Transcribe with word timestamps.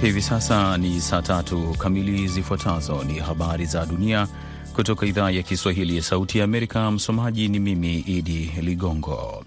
Hivi 0.00 0.22
sasa 0.22 0.76
ni 0.78 1.00
saa 1.00 1.22
tatu 1.22 1.74
kamili. 1.78 2.28
Zifuatazo 2.28 3.04
ni 3.04 3.18
habari 3.18 3.66
za 3.66 3.86
dunia 3.86 4.28
kutoka 4.74 5.06
idhaa 5.06 5.30
ya 5.30 5.42
Kiswahili 5.42 5.96
ya 5.96 6.02
Sauti 6.02 6.38
ya 6.38 6.44
Amerika. 6.44 6.90
Msomaji 6.90 7.48
ni 7.48 7.58
mimi 7.58 7.98
Idi 7.98 8.52
Ligongo. 8.62 9.44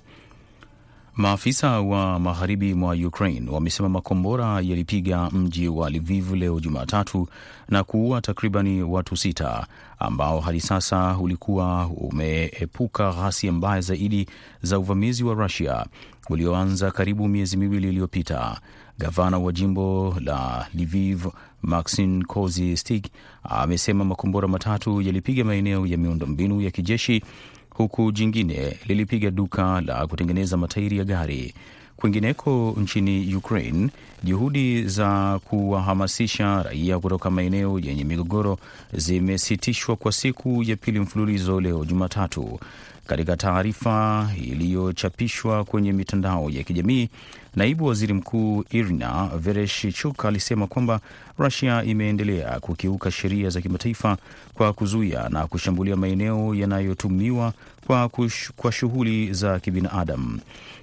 Maafisa 1.15 1.81
wa 1.81 2.19
magharibi 2.19 2.73
mwa 2.73 2.93
Ukraine 2.95 3.51
wamesema 3.51 3.89
makombora 3.89 4.45
yalipiga 4.61 5.29
mji 5.29 5.67
wa 5.67 5.89
Lviv 5.89 6.33
leo 6.33 6.59
Jumatatu 6.59 7.27
na 7.69 7.83
kuua 7.83 8.21
takribani 8.21 8.83
watu 8.83 9.17
sita 9.17 9.67
ambao 9.99 10.39
hadi 10.39 10.61
sasa 10.61 11.17
ulikuwa 11.17 11.87
umeepuka 11.87 13.11
ghasia 13.11 13.51
mbaya 13.51 13.81
zaidi 13.81 14.27
za 14.61 14.79
uvamizi 14.79 15.23
wa 15.23 15.33
Rusia 15.33 15.85
ulioanza 16.29 16.91
karibu 16.91 17.27
miezi 17.27 17.57
miwili 17.57 17.87
iliyopita. 17.89 18.59
Gavana 19.01 19.37
wa 19.37 19.51
jimbo 19.51 20.15
la 20.19 20.67
Lviv 20.73 21.25
Maxim 21.61 22.21
Kozistik 22.21 23.07
amesema 23.43 24.05
makombora 24.05 24.47
matatu 24.47 25.01
yalipiga 25.01 25.43
maeneo 25.43 25.85
ya 25.85 25.97
miundombinu 25.97 26.61
ya 26.61 26.71
kijeshi 26.71 27.23
huku 27.69 28.11
jingine 28.11 28.77
lilipiga 28.85 29.31
duka 29.31 29.81
la 29.81 30.07
kutengeneza 30.07 30.57
matairi 30.57 30.97
ya 30.97 31.03
gari. 31.03 31.53
Kwingineko 32.01 32.75
nchini 32.77 33.35
Ukraine, 33.35 33.89
juhudi 34.23 34.83
za 34.83 35.39
kuwahamasisha 35.45 36.63
raia 36.63 36.99
kutoka 36.99 37.29
maeneo 37.29 37.79
yenye 37.79 38.03
migogoro 38.03 38.57
zimesitishwa 38.93 39.95
kwa 39.95 40.11
siku 40.11 40.63
ya 40.63 40.75
pili 40.75 40.99
mfululizo 40.99 41.61
leo 41.61 41.85
Jumatatu. 41.85 42.59
Katika 43.07 43.37
taarifa 43.37 44.29
iliyochapishwa 44.37 45.63
kwenye 45.63 45.93
mitandao 45.93 46.49
ya 46.49 46.63
kijamii, 46.63 47.09
naibu 47.55 47.85
waziri 47.85 48.13
mkuu 48.13 48.63
Irina 48.71 49.27
Vereshchuk 49.37 50.25
alisema 50.25 50.67
kwamba 50.67 50.99
Rusia 51.37 51.83
imeendelea 51.83 52.59
kukiuka 52.59 53.11
sheria 53.11 53.49
za 53.49 53.61
kimataifa 53.61 54.17
kwa 54.53 54.73
kuzuia 54.73 55.29
na 55.29 55.47
kushambulia 55.47 55.95
maeneo 55.95 56.55
yanayotumiwa 56.55 57.53
kwa, 57.87 58.09
kwa 58.55 58.71
shughuli 58.71 59.33
za 59.33 59.59
kibinadamu. 59.59 60.39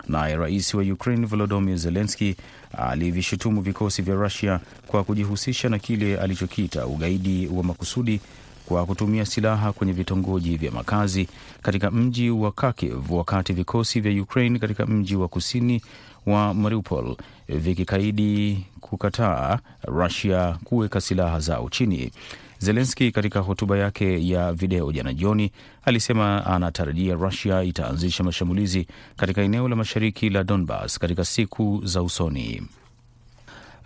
Naye 0.09 0.37
rais 0.37 0.75
wa 0.75 0.83
Ukraine 0.83 1.27
Volodymyr 1.27 1.77
Zelensky 1.77 2.37
alivishutumu 2.79 3.61
vikosi 3.61 4.03
vya 4.03 4.15
Rusia 4.15 4.61
kwa 4.87 5.05
kujihusisha 5.05 5.69
na 5.69 5.79
kile 5.79 6.19
alichokiita 6.19 6.87
ugaidi 6.87 7.47
wa 7.47 7.63
makusudi 7.65 8.21
kwa 8.67 8.87
kutumia 8.87 9.27
silaha 9.27 9.73
kwenye 9.73 9.93
vitongoji 9.93 10.57
vya 10.57 10.71
makazi 10.71 11.29
katika 11.63 11.91
mji 11.91 12.31
wa 12.31 12.53
Kharkiv, 12.53 13.13
wakati 13.13 13.53
vikosi 13.53 14.01
vya 14.01 14.23
Ukraine 14.23 14.59
katika 14.59 14.87
mji 14.87 15.17
wa 15.17 15.29
kusini 15.29 15.83
wa 16.27 16.55
Mariupol 16.55 17.17
vikikaidi 17.49 18.65
kukataa 18.81 19.59
Rusia 19.83 20.59
kuweka 20.65 21.01
silaha 21.01 21.41
zao 21.41 21.69
chini. 21.71 22.13
Zelenski 22.59 23.13
katika 23.13 23.41
hotuba 23.41 23.79
yake 23.79 24.29
ya 24.29 24.53
video 24.53 24.93
jana 24.93 25.13
jioni 25.15 25.53
alisema 25.85 26.47
anatarajia 26.47 27.15
Rusia 27.15 27.63
itaanzisha 27.63 28.25
mashambulizi 28.25 28.87
katika 29.17 29.43
eneo 29.43 29.69
la 29.69 29.77
mashariki 29.77 30.31
la 30.31 30.45
Donbas 30.45 30.99
katika 30.99 31.25
siku 31.25 31.81
za 31.85 32.03
usoni. 32.03 32.63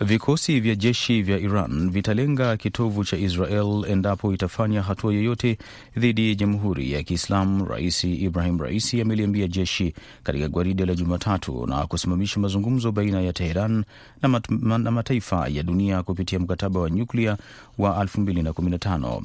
Vikosi 0.01 0.61
vya 0.61 0.75
jeshi 0.75 1.23
vya 1.23 1.39
Iran 1.39 1.91
vitalenga 1.91 2.57
kitovu 2.57 3.05
cha 3.05 3.17
Israel 3.17 3.85
endapo 3.89 4.35
itafanya 4.35 4.83
hatua 4.83 5.15
yoyote 5.15 5.59
dhidi 5.97 6.29
ya 6.29 6.35
Jamhuri 6.35 6.93
ya 6.93 7.03
Kiislamu. 7.03 7.65
Rais 7.65 8.05
Ibrahim 8.05 8.59
Raisi 8.59 9.01
ameliambia 9.01 9.49
jeshi 9.49 9.95
katika 10.23 10.49
gwaride 10.49 10.87
la 10.87 10.95
Jumatatu 10.95 11.67
na 11.67 11.87
kusimamisha 11.87 12.41
mazungumzo 12.41 12.93
baina 12.93 13.21
ya 13.21 13.33
Teheran 13.33 13.85
na, 14.23 14.29
mat 14.29 14.51
na 14.51 14.91
mataifa 14.91 15.49
ya 15.49 15.63
dunia 15.63 16.03
kupitia 16.03 16.39
mkataba 16.39 16.81
wa 16.81 16.91
nyuklia 16.91 17.37
wa 17.79 18.05
2015. 18.05 19.23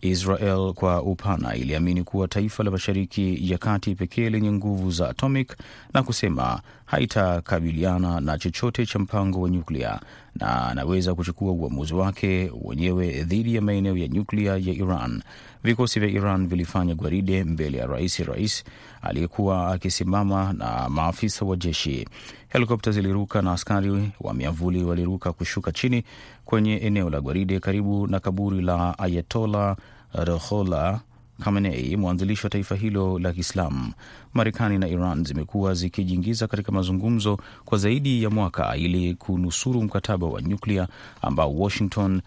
Israel 0.00 0.72
kwa 0.74 1.02
upana 1.02 1.54
iliamini 1.56 2.04
kuwa 2.04 2.28
taifa 2.28 2.62
la 2.64 2.70
Mashariki 2.70 3.50
ya 3.52 3.58
Kati 3.58 3.94
pekee 3.94 4.30
lenye 4.30 4.52
nguvu 4.52 4.90
za 4.90 5.08
atomic 5.08 5.56
na 5.94 6.02
kusema 6.02 6.60
haitakabiliana 6.86 8.20
na 8.20 8.38
chochote 8.38 8.86
cha 8.86 8.98
mpango 8.98 9.40
wa 9.40 9.50
nyuklia 9.50 10.00
na 10.34 10.66
anaweza 10.68 11.14
kuchukua 11.14 11.52
uamuzi 11.52 11.94
wake 11.94 12.52
wenyewe 12.62 13.10
dhidi 13.24 13.54
ya 13.54 13.62
maeneo 13.62 13.96
ya 13.96 14.08
nyuklia 14.08 14.52
ya 14.52 14.58
Iran. 14.72 15.22
Vikosi 15.64 16.00
vya 16.00 16.08
Iran 16.08 16.46
vilifanya 16.48 16.94
gwaride 16.94 17.44
mbele 17.44 17.78
ya 17.78 17.86
rais 17.86 18.18
rais 18.18 18.64
aliyekuwa 19.02 19.72
akisimama 19.72 20.52
na 20.52 20.88
maafisa 20.88 21.44
wa 21.44 21.56
jeshi. 21.56 22.06
Helikopta 22.50 22.90
ziliruka 22.90 23.42
na 23.42 23.52
askari 23.52 24.10
wa 24.20 24.34
miavuli 24.34 24.82
waliruka 24.84 25.32
kushuka 25.32 25.72
chini 25.72 26.04
kwenye 26.44 26.76
eneo 26.76 27.10
la 27.10 27.20
gwaride 27.20 27.60
karibu 27.60 28.06
na 28.06 28.20
kaburi 28.20 28.62
la 28.62 28.98
Ayatola 28.98 29.76
Ruhollah 30.14 31.00
Khamenei, 31.44 31.96
mwanzilishi 31.96 32.46
wa 32.46 32.50
taifa 32.50 32.74
hilo 32.74 33.18
la 33.18 33.32
Kiislamu. 33.32 33.92
Marekani 34.34 34.78
na 34.78 34.88
Iran 34.88 35.24
zimekuwa 35.24 35.74
zikijiingiza 35.74 36.46
katika 36.46 36.72
mazungumzo 36.72 37.38
kwa 37.64 37.78
zaidi 37.78 38.22
ya 38.22 38.30
mwaka 38.30 38.76
ili 38.76 39.14
kunusuru 39.14 39.82
mkataba 39.82 40.26
wa 40.26 40.42
nyuklia 40.42 40.88
ambao 41.22 41.54
Washington 41.56 42.20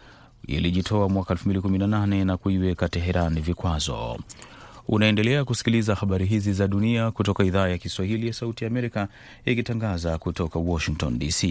ilijitoa 0.47 1.09
mwaka 1.09 1.33
2018 1.33 2.25
na 2.25 2.37
kuiweka 2.37 2.89
Teheran 2.89 3.41
vikwazo. 3.41 4.17
Unaendelea 4.87 5.45
kusikiliza 5.45 5.95
habari 5.95 6.25
hizi 6.25 6.53
za 6.53 6.67
dunia 6.67 7.11
kutoka 7.11 7.43
idhaa 7.43 7.67
ya 7.67 7.77
Kiswahili 7.77 8.27
ya 8.27 8.33
Sauti 8.33 8.63
ya 8.63 8.69
Amerika 8.69 9.07
ikitangaza 9.45 10.17
kutoka 10.17 10.59
Washington 10.59 11.19
DC. 11.19 11.43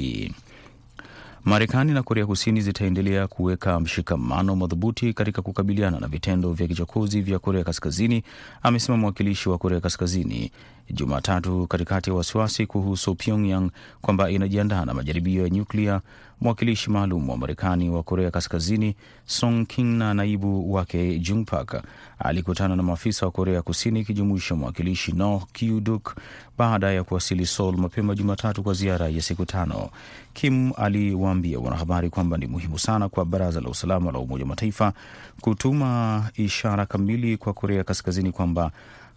Marekani 1.44 1.92
na 1.92 2.02
Korea 2.02 2.26
Kusini 2.26 2.60
zitaendelea 2.60 3.28
kuweka 3.28 3.80
mshikamano 3.80 4.56
madhubuti 4.56 5.12
katika 5.12 5.42
kukabiliana 5.42 6.00
na 6.00 6.06
vitendo 6.08 6.52
vya 6.52 6.68
kichokozi 6.68 7.20
vya 7.20 7.38
Korea 7.38 7.64
Kaskazini, 7.64 8.22
amesema 8.62 8.98
mwakilishi 8.98 9.48
wa 9.48 9.58
Korea 9.58 9.80
Kaskazini 9.80 10.50
Jumatatu, 10.90 11.66
katikati 11.66 12.10
ya 12.10 12.16
wasiwasi 12.16 12.66
kuhusu 12.66 13.14
Pyongyang 13.14 13.70
kwamba 14.00 14.30
inajiandaa 14.30 14.84
na 14.84 14.94
majaribio 14.94 15.42
ya 15.42 15.50
nyuklia. 15.50 16.00
Mwakilishi 16.40 16.90
maalum 16.90 17.28
wa 17.30 17.36
Marekani 17.36 17.90
wa 17.90 18.02
Korea 18.02 18.30
Kaskazini 18.30 18.96
Song 19.26 19.66
King 19.66 19.84
na 19.98 20.14
naibu 20.14 20.72
wake 20.72 21.18
Jung 21.18 21.44
Pak 21.44 21.82
alikutana 22.18 22.76
na 22.76 22.82
maafisa 22.82 23.26
wa 23.26 23.32
Korea 23.32 23.62
Kusini 23.62 24.00
ikijumuisha 24.00 24.54
mwakilishi 24.54 25.12
Noh 25.12 25.42
Kyu-duk 25.52 26.14
baada 26.58 26.92
ya 26.92 27.04
kuwasili 27.04 27.46
Seoul 27.46 27.76
mapema 27.76 28.14
Jumatatu 28.14 28.62
kwa 28.62 28.74
ziara 28.74 29.08
ya 29.08 29.22
siku 29.22 29.44
tano. 29.46 29.90
Kim 30.32 30.72
aliwaambia 30.76 31.58
wanahabari 31.58 32.10
kwamba 32.10 32.36
ni 32.36 32.46
muhimu 32.46 32.78
sana 32.78 33.08
kwa 33.08 33.24
Baraza 33.24 33.60
la 33.60 33.68
Usalama 33.68 34.12
la 34.12 34.18
Umoja 34.18 34.44
wa 34.44 34.48
Mataifa 34.48 34.92
kutuma 35.40 36.30
ishara 36.34 36.86
kamili 36.86 37.36
kwa 37.36 37.52
Korea 37.52 37.84
Kaskazini 37.84 38.32
kwamba 38.32 38.70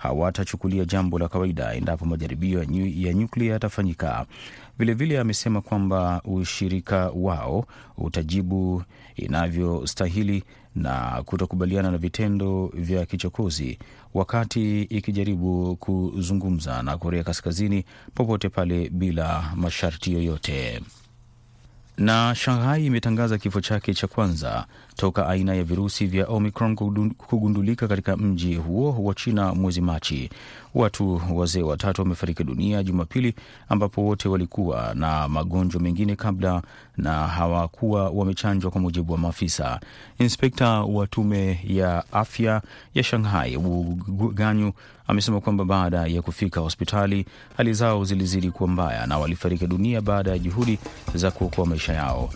hawatachukulia 0.06 0.86
jambo 0.86 1.20
la 1.20 1.28
kawaida 1.28 1.74
endapo 1.74 2.06
majaribio 2.06 2.60
ya 2.96 3.14
nyuklia 3.14 3.54
yatafanyika. 3.54 4.26
Vilevile 4.80 5.20
amesema 5.20 5.62
kwamba 5.62 6.22
ushirika 6.26 7.12
wao 7.16 7.66
utajibu 7.98 8.84
inavyostahili 9.16 10.44
na 10.76 11.22
kutokubaliana 11.26 11.92
na 11.92 11.98
vitendo 11.98 12.72
vya 12.74 13.06
kichokozi 13.06 13.80
wakati 14.14 14.82
ikijaribu 14.82 15.76
kuzungumza 15.76 16.84
na 16.84 16.98
Korea 16.98 17.24
Kaskazini 17.24 17.86
popote 18.14 18.50
pale 18.50 18.90
bila 18.90 19.52
masharti 19.56 20.14
yoyote. 20.14 20.82
Na 21.98 22.36
Shanghai 22.36 22.86
imetangaza 22.86 23.38
kifo 23.38 23.62
chake 23.62 23.94
cha 23.94 24.08
kwanza 24.08 24.66
toka 24.96 25.28
aina 25.28 25.56
ya 25.56 25.64
virusi 25.64 26.06
vya 26.06 26.26
Omicron 26.28 26.76
kugundulika 27.18 27.88
katika 27.88 28.18
mji 28.18 28.56
huo 28.56 29.04
wa 29.04 29.14
China 29.16 29.54
mwezi 29.54 29.82
Machi. 29.82 30.30
Watu 30.76 31.22
wazee 31.34 31.62
watatu 31.62 32.02
wamefariki 32.02 32.44
dunia 32.44 32.84
Jumapili, 32.84 33.34
ambapo 33.70 34.02
wote 34.06 34.30
walikuwa 34.30 34.94
na 34.94 35.28
magonjwa 35.28 35.82
mengine 35.82 36.16
kabla 36.16 36.62
na 36.98 37.28
hawakuwa 37.28 38.10
wamechanjwa, 38.10 38.72
kwa 38.72 38.82
mujibu 38.82 39.14
wa 39.14 39.20
maafisa. 39.20 39.80
Inspekta 40.20 40.70
wa 40.84 41.08
tume 41.08 41.60
ya 41.68 42.04
afya 42.12 42.62
ya 42.96 43.04
Shanghai 43.04 43.58
Wu 43.58 43.96
Ganyu 44.34 44.74
amesema 45.08 45.42
kwamba 45.42 45.66
baada 45.66 46.08
ya 46.08 46.22
kufika 46.22 46.60
hospitali 46.60 47.26
hali 47.58 47.74
zao 47.74 48.04
zilizidi 48.06 48.52
kuwa 48.52 48.70
mbaya 48.70 49.08
na 49.08 49.18
walifariki 49.18 49.68
dunia 49.68 50.02
baada 50.02 50.32
ya 50.32 50.40
juhudi 50.40 50.80
za 51.16 51.32
kuokoa 51.32 51.66
maisha 51.66 51.94
yao. 51.94 52.30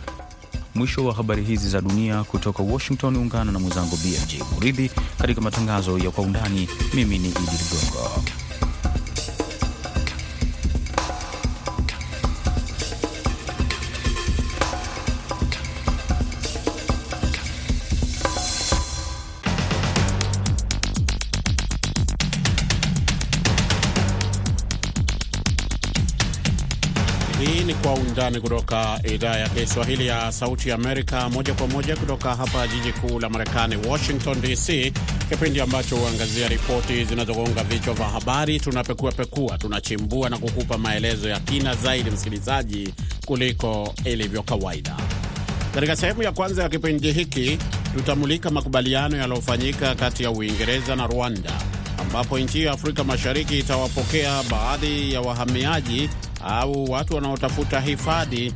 Mwisho 0.76 1.06
wa 1.06 1.14
habari 1.14 1.44
hizi 1.44 1.70
za 1.70 1.82
dunia 1.82 2.24
kutoka 2.24 2.64
Washington. 2.64 3.16
Ungana 3.16 3.52
na 3.52 3.60
mwenzangu 3.60 3.98
BMJ 3.98 4.36
Muridhi 4.54 4.92
katika 5.18 5.42
matangazo 5.42 5.98
ya 5.98 6.12
Kwa 6.12 6.24
Undani. 6.24 6.70
Mimi 6.94 7.20
ni 7.20 7.28
Idi 7.30 7.40
Ligongo. 7.40 8.24
Undani 28.40 28.42
kutoka 28.42 29.00
idhaa 29.14 29.36
ya 29.38 29.50
Kiswahili 29.50 30.08
ya 30.08 30.32
Sauti 30.32 30.70
ya 30.70 30.76
Amerika, 30.76 31.30
moja 31.30 31.54
kwa 31.54 31.68
moja 31.68 31.96
kutoka 31.96 32.36
hapa 32.36 32.68
jiji 32.68 32.92
kuu 32.94 33.20
la 33.20 33.30
Marekani, 33.30 33.78
Washington 33.88 34.42
DC, 34.42 34.94
kipindi 35.30 35.62
ambacho 35.62 35.96
huangazia 35.96 36.48
ripoti 36.48 37.06
zinazogonga 37.06 37.64
vichwa 37.64 37.94
vya 37.94 38.06
habari. 38.10 38.60
Tunapekuapekua, 38.60 39.58
tunachimbua 39.58 40.30
na 40.30 40.38
kukupa 40.38 40.78
maelezo 40.78 41.30
ya 41.30 41.40
kina 41.40 41.76
zaidi, 41.76 42.12
msikilizaji, 42.12 42.94
kuliko 43.26 43.94
ilivyo 44.06 44.44
kawaida. 44.44 44.96
Katika 45.74 45.96
sehemu 45.96 46.24
ya 46.24 46.32
kwanza 46.32 46.64
ya 46.64 46.70
kipindi 46.70 47.12
hiki 47.12 47.58
tutamulika 47.96 48.50
makubaliano 48.50 49.18
yaliyofanyika 49.18 49.96
kati 49.96 50.24
ya 50.24 50.32
Uingereza 50.32 50.96
na 50.96 51.08
Rwanda 51.08 51.52
ambapo 52.02 52.40
nchi 52.40 52.64
ya 52.64 52.72
Afrika 52.72 53.04
Mashariki 53.04 53.60
itawapokea 53.60 54.44
baadhi 54.52 55.14
ya 55.14 55.22
wahamiaji 55.22 56.10
au 56.46 56.92
watu 56.92 57.16
wanaotafuta 57.16 57.80
hifadhi 57.80 58.54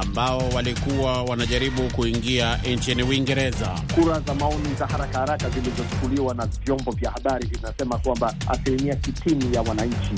ambao 0.00 0.38
walikuwa 0.54 1.22
wanajaribu 1.22 1.82
kuingia 1.82 2.56
nchini 2.56 3.02
Uingereza. 3.02 3.68
Kura 3.94 4.20
za 4.20 4.34
maoni 4.34 4.74
za 4.78 4.86
haraka 4.86 5.18
haraka 5.18 5.50
zilizochukuliwa 5.50 6.34
na 6.34 6.46
vyombo 6.46 6.92
vya 6.92 7.10
habari 7.10 7.46
zinasema 7.56 7.98
kwamba 7.98 8.34
asilimia 8.48 8.96
sitini 9.04 9.54
ya 9.54 9.62
wananchi 9.62 10.14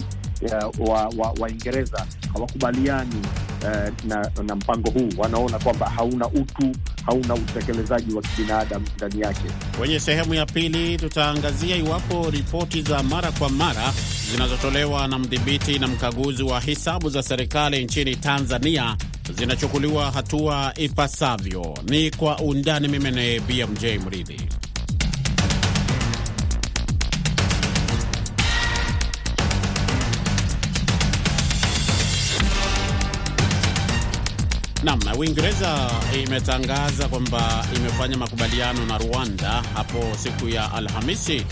wa 0.79 1.33
Waingereza 1.41 1.97
wa 1.97 2.07
hawakubaliani 2.35 3.23
eh, 3.65 3.93
na, 4.05 4.31
na 4.47 4.57
mpango 4.57 4.91
huu. 4.91 5.09
Wanaona 5.19 5.59
kwamba 5.59 5.91
hauna 5.91 6.29
utu, 6.29 6.73
hauna 7.07 7.35
utekelezaji 7.35 8.15
wa 8.15 8.23
kibinadamu 8.23 8.87
ndani 8.97 9.21
yake. 9.21 9.43
Kwenye 9.79 10.01
sehemu 10.01 10.35
ya 10.35 10.47
pili 10.47 10.97
tutaangazia 10.97 11.77
iwapo 11.77 12.31
ripoti 12.31 12.83
za 12.83 13.03
mara 13.03 13.33
kwa 13.33 13.49
mara 13.49 13.93
zinazotolewa 14.33 15.09
na 15.09 15.19
mdhibiti 15.19 15.79
na 15.79 15.89
mkaguzi 15.89 16.43
wa 16.43 16.61
hisabu 16.61 17.11
za 17.11 17.23
serikali 17.23 17.85
nchini 17.85 18.17
Tanzania 18.17 18.97
zinachukuliwa 19.39 20.11
hatua 20.11 20.73
ipasavyo. 20.77 21.79
Ni 21.89 22.11
kwa 22.11 22.39
undani. 22.39 22.89
Mimi 22.89 23.11
ni 23.11 23.41
BMJ 23.41 23.85
Mridhi. 23.85 24.41
Nam, 34.85 34.99
Uingereza 35.19 35.91
imetangaza 36.25 37.09
kwamba 37.09 37.67
imefanya 37.77 38.17
makubaliano 38.17 38.87
na 38.87 38.99
Rwanda 38.99 39.49
hapo 39.75 40.05
siku 40.17 40.49
ya 40.49 40.73
Alhamisi, 40.73 41.47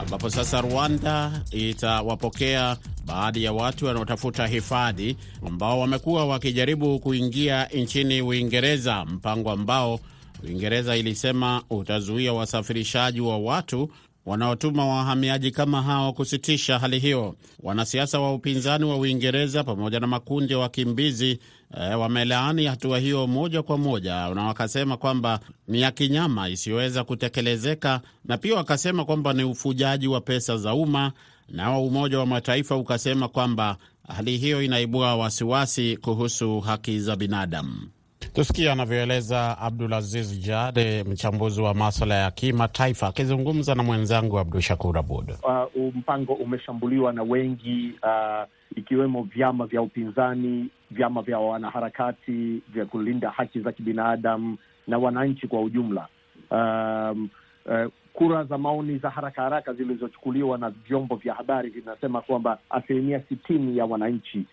ambapo 0.00 0.30
sasa 0.30 0.60
Rwanda 0.60 1.42
itawapokea 1.50 2.76
baadhi 3.06 3.44
ya 3.44 3.52
watu 3.52 3.86
wanaotafuta 3.86 4.46
hifadhi 4.46 5.16
ambao 5.46 5.80
wamekuwa 5.80 6.26
wakijaribu 6.26 6.98
kuingia 6.98 7.64
nchini 7.64 8.22
Uingereza, 8.22 9.04
mpango 9.04 9.50
ambao 9.50 10.00
Uingereza 10.44 10.96
ilisema 10.96 11.62
utazuia 11.70 12.32
wasafirishaji 12.32 13.20
wa 13.20 13.38
watu 13.38 13.90
wanaotuma 14.26 14.86
wahamiaji 14.86 15.50
kama 15.50 15.82
hao 15.82 16.12
kusitisha 16.12 16.78
hali 16.78 16.98
hiyo. 16.98 17.34
Wanasiasa 17.62 18.20
wa 18.20 18.34
upinzani 18.34 18.84
wa 18.84 18.96
Uingereza 18.96 19.64
pamoja 19.64 20.00
na 20.00 20.06
makundi 20.06 20.52
ya 20.52 20.58
wakimbizi 20.58 21.38
e, 21.80 21.94
wamelaani 21.94 22.66
hatua 22.66 22.98
hiyo 22.98 23.26
moja 23.26 23.62
kwa 23.62 23.78
moja, 23.78 24.28
na 24.34 24.42
wakasema 24.44 24.96
kwamba 24.96 25.40
ni 25.68 25.80
ya 25.80 25.90
kinyama 25.90 26.48
isiyoweza 26.48 27.04
kutekelezeka, 27.04 28.00
na 28.24 28.38
pia 28.38 28.54
wakasema 28.56 29.04
kwamba 29.04 29.32
ni 29.32 29.44
ufujaji 29.44 30.08
wa 30.08 30.20
pesa 30.20 30.56
za 30.56 30.74
umma. 30.74 31.12
Nao 31.48 31.86
Umoja 31.86 32.18
wa 32.18 32.26
Mataifa 32.26 32.76
ukasema 32.76 33.28
kwamba 33.28 33.76
hali 34.08 34.36
hiyo 34.38 34.62
inaibua 34.62 35.16
wasiwasi 35.16 35.96
kuhusu 35.96 36.60
haki 36.60 37.00
za 37.00 37.16
binadamu. 37.16 37.88
Tusikia 38.36 38.72
anavyoeleza 38.72 39.58
Abdulaziz 39.58 40.40
Jade, 40.46 41.04
mchambuzi 41.04 41.60
wa 41.62 41.74
maswala 41.74 42.14
ya 42.14 42.30
kimataifa, 42.30 43.06
akizungumza 43.06 43.74
na 43.74 43.82
mwenzangu 43.82 44.38
Abdu 44.38 44.60
Shakur 44.60 44.98
Abud. 44.98 45.30
Uh, 45.30 45.94
mpango 45.94 46.32
umeshambuliwa 46.32 47.12
na 47.12 47.22
wengi 47.22 47.92
uh, 48.02 48.48
ikiwemo 48.78 49.22
vyama 49.22 49.66
vya 49.66 49.82
upinzani, 49.82 50.68
vyama 50.90 51.22
vya 51.22 51.38
wanaharakati 51.38 52.62
vya 52.68 52.86
kulinda 52.86 53.30
haki 53.30 53.60
za 53.60 53.72
kibinadamu 53.72 54.58
na 54.86 54.98
wananchi 54.98 55.48
kwa 55.48 55.60
ujumla. 55.62 56.08
Um, 56.50 57.28
uh, 57.66 57.92
kura 58.12 58.44
za 58.44 58.58
maoni 58.58 58.98
za 58.98 59.10
haraka 59.10 59.42
haraka 59.42 59.72
zilizochukuliwa 59.72 60.58
na 60.58 60.70
vyombo 60.70 61.16
vya 61.16 61.34
habari 61.34 61.68
vinasema 61.70 62.20
kwamba 62.20 62.58
asilimia 62.70 63.20
sitini 63.28 63.78
ya 63.78 63.84
wananchi 63.84 64.44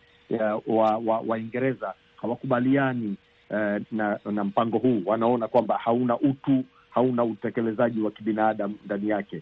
uh, 0.67 1.27
Waingereza 1.27 1.85
wa, 1.85 1.91
wa 1.91 1.95
hawakubaliani 2.21 3.15
Uh, 3.53 3.81
na, 3.91 4.19
na 4.31 4.43
mpango 4.43 4.77
huu. 4.77 5.01
Wanaona 5.05 5.47
kwamba 5.47 5.77
hauna 5.77 6.19
utu, 6.19 6.63
hauna 6.89 7.23
utekelezaji 7.23 8.01
wa 8.01 8.11
kibinadamu 8.11 8.75
ndani 8.85 9.09
yake. 9.09 9.41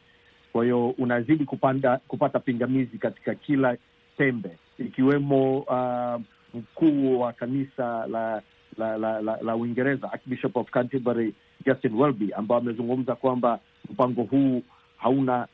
Kwa 0.51 0.63
hiyo 0.63 0.89
unazidi 0.89 1.45
kupanda, 1.45 1.97
kupata 2.07 2.39
pingamizi 2.39 2.97
katika 2.97 3.35
kila 3.35 3.77
pembe, 4.17 4.49
ikiwemo 4.79 5.59
uh, 5.59 6.21
mkuu 6.53 7.19
wa 7.19 7.33
kanisa 7.33 8.07
la 8.07 8.41
la 8.77 8.97
la, 8.97 9.21
la, 9.21 9.37
la 9.41 9.55
Uingereza 9.55 10.11
Archbishop 10.13 10.57
of 10.57 10.69
Canterbury 10.71 11.33
Justin 11.65 11.93
Welby, 11.95 12.33
ambao 12.33 12.57
amezungumza 12.57 13.15
kwamba 13.15 13.59
mpango 13.91 14.23
huu 14.23 14.61
hauna 14.97 15.47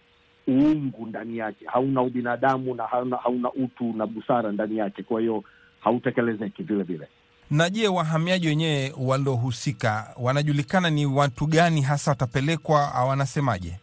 uungu 0.47 1.05
ndani 1.07 1.37
yake, 1.37 1.65
hauna 1.65 2.01
ubinadamu 2.01 2.75
na 2.75 2.83
hauna, 2.87 3.17
hauna 3.17 3.51
utu 3.53 3.93
na 3.93 4.07
busara 4.07 4.51
ndani 4.51 4.77
yake, 4.77 5.03
kwa 5.03 5.19
hiyo 5.21 5.43
hautekelezeki 5.79 6.63
vile 6.63 6.83
vile 6.83 7.07
na 7.51 7.69
je, 7.69 7.87
wahamiaji 7.87 8.47
wenyewe 8.47 8.93
waliohusika 8.99 10.13
wanajulikana 10.17 10.89
ni 10.89 11.05
watu 11.05 11.45
gani 11.45 11.81
hasa 11.81 12.11
watapelekwa 12.11 12.95
au 12.95 13.09
wanasemaje? 13.09 13.79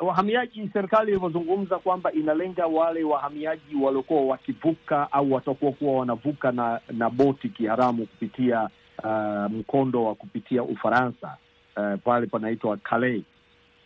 Wahamiaji, 0.00 0.70
serikali 0.72 1.10
ilivyozungumza 1.10 1.78
kwamba 1.78 2.12
inalenga 2.12 2.66
wale 2.66 3.04
wahamiaji 3.04 3.74
waliokuwa 3.82 4.22
wakivuka 4.22 5.12
au 5.12 5.32
watakuwa 5.32 5.72
kuwa 5.72 5.98
wanavuka 5.98 6.52
na 6.52 6.80
na 6.92 7.10
boti 7.10 7.48
kiharamu 7.48 8.06
kupitia 8.06 8.68
uh, 9.04 9.52
mkondo 9.52 10.04
wa 10.04 10.14
kupitia 10.14 10.62
Ufaransa 10.62 11.36
uh, 11.76 12.00
pale 12.04 12.26
panaitwa 12.26 12.76
Calais. 12.76 13.22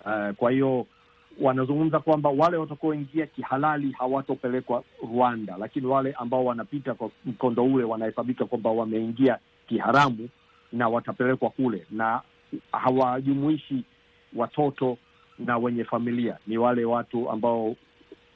Uh, 0.06 0.34
kwa 0.36 0.50
hiyo 0.50 0.86
wanazungumza 1.40 1.98
kwamba 2.00 2.30
wale 2.30 2.56
watakaoingia 2.56 3.26
kihalali 3.26 3.92
hawatopelekwa 3.92 4.82
Rwanda, 5.14 5.56
lakini 5.58 5.86
wale 5.86 6.12
ambao 6.12 6.44
wanapita 6.44 6.94
kwa 6.94 7.10
mkondo 7.24 7.64
ule 7.64 7.84
wanahesabika 7.84 8.44
kwamba 8.44 8.70
wameingia 8.70 9.38
kiharamu 9.68 10.28
na 10.72 10.88
watapelekwa 10.88 11.50
kule, 11.50 11.86
na 11.90 12.20
hawajumuishi 12.72 13.84
watoto 14.36 14.98
na 15.38 15.58
wenye 15.58 15.84
familia. 15.84 16.38
Ni 16.46 16.58
wale 16.58 16.84
watu 16.84 17.30
ambao 17.30 17.76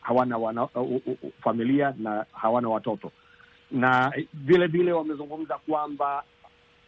hawana 0.00 0.38
wana, 0.38 0.62
uh, 0.64 0.76
uh, 0.76 1.00
uh, 1.06 1.30
familia 1.40 1.94
na 1.99 2.25
hawana 2.32 2.68
watoto, 2.68 3.12
na 3.71 4.12
vile 4.35 4.66
vile 4.66 4.92
wamezungumza 4.92 5.59
kwamba 5.59 6.25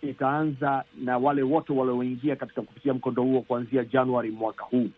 itaanza 0.02 0.84
na 1.00 1.18
wale 1.18 1.42
wote 1.42 1.72
walioingia 1.72 2.36
katika 2.36 2.62
kupitia 2.62 2.94
mkondo 2.94 3.22
huo 3.22 3.40
kuanzia 3.40 3.84
Januari 3.84 4.30
mwaka 4.30 4.64
huu 4.64 4.88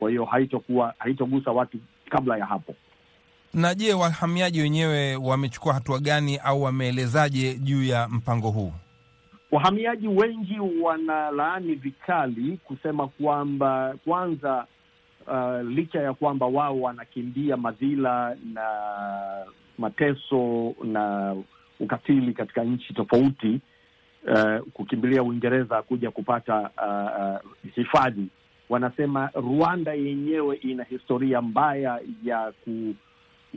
kwa 0.00 0.10
hiyo 0.10 0.24
haitokuwa 0.24 0.94
haitogusa 0.98 1.50
watu 1.50 1.78
kabla 2.10 2.36
ya 2.38 2.46
hapo. 2.46 2.74
Na 3.54 3.74
je, 3.74 3.94
wahamiaji 3.94 4.60
wenyewe 4.60 5.16
wamechukua 5.16 5.74
hatua 5.74 5.98
gani 5.98 6.36
au 6.36 6.62
wameelezaje 6.62 7.54
juu 7.54 7.84
ya 7.84 8.08
mpango 8.08 8.50
huu? 8.50 8.72
Wahamiaji 9.50 10.08
wengi 10.08 10.58
wanalaani 10.82 11.74
vikali 11.74 12.56
kusema 12.64 13.08
kwamba 13.08 13.94
kwanza, 14.04 14.66
uh, 15.26 15.68
licha 15.68 16.00
ya 16.00 16.14
kwamba 16.14 16.46
wao 16.46 16.80
wanakimbia 16.80 17.56
madhila 17.56 18.36
na 18.54 18.66
mateso 19.78 20.74
na 20.84 21.36
ukatili 21.80 22.32
katika 22.34 22.64
nchi 22.64 22.94
tofauti, 22.94 23.60
uh, 24.32 24.58
kukimbilia 24.72 25.22
Uingereza 25.22 25.82
kuja 25.82 26.10
kupata 26.10 26.58
hifadhi 26.60 27.66
uh, 27.66 27.74
hifadhi 27.74 28.26
wanasema 28.70 29.30
Rwanda 29.34 29.92
yenyewe 29.94 30.56
ina 30.56 30.84
historia 30.84 31.42
mbaya 31.42 32.00
ya 32.24 32.52
ku 32.64 32.94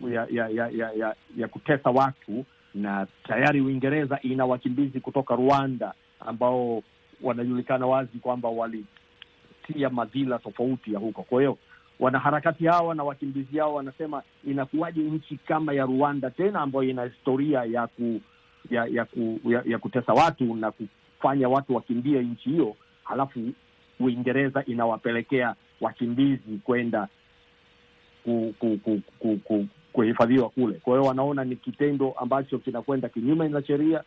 ya 0.09 0.27
ya 0.31 0.49
ya, 0.49 0.69
ya, 0.69 0.91
ya, 0.91 1.15
ya 1.37 1.47
kutesa 1.47 1.89
watu, 1.89 2.45
na 2.73 3.07
tayari 3.23 3.61
Uingereza 3.61 4.19
ina 4.21 4.45
wakimbizi 4.45 4.99
kutoka 4.99 5.35
Rwanda 5.35 5.93
ambao 6.19 6.83
wanajulikana 7.21 7.85
wazi 7.87 8.17
kwamba 8.19 8.49
walitia 8.49 9.89
madhila 9.91 10.39
tofauti 10.39 10.93
ya 10.93 10.99
huko. 10.99 11.23
Kwa 11.23 11.41
hiyo 11.41 11.57
wanaharakati 11.99 12.65
hawa 12.65 12.95
na 12.95 13.03
wakimbizi 13.03 13.57
hao 13.59 13.73
wanasema 13.73 14.23
inakuwaje 14.47 15.01
nchi 15.01 15.37
kama 15.37 15.73
ya 15.73 15.85
Rwanda 15.85 16.29
tena 16.29 16.61
ambayo 16.61 16.89
ina 16.89 17.03
historia 17.05 17.63
ya 17.63 17.87
ku 17.87 18.21
ya 18.69 18.85
ya, 18.85 19.05
ku, 19.05 19.39
ya, 19.45 19.63
ya 19.65 19.77
kutesa 19.79 20.13
watu 20.13 20.55
na 20.55 20.71
kufanya 20.71 21.49
watu 21.49 21.75
wakimbie 21.75 22.21
nchi 22.21 22.49
hiyo, 22.49 22.75
halafu 23.03 23.39
Uingereza 24.03 24.65
inawapelekea 24.65 25.55
wakimbizi 25.81 26.57
kwenda 26.63 27.07
ku, 28.23 28.53
ku, 28.59 28.77
ku, 28.83 29.01
ku, 29.19 29.37
ku, 29.43 29.67
kuhifadhiwa 29.93 30.49
kule. 30.49 30.73
Kwa 30.83 30.93
hiyo 30.97 31.07
wanaona 31.09 31.43
ni 31.43 31.55
kitendo 31.55 32.11
ambacho 32.11 32.59
kinakwenda 32.59 33.09
kinyume 33.09 33.47
na 33.49 33.63
sheria 33.63 34.03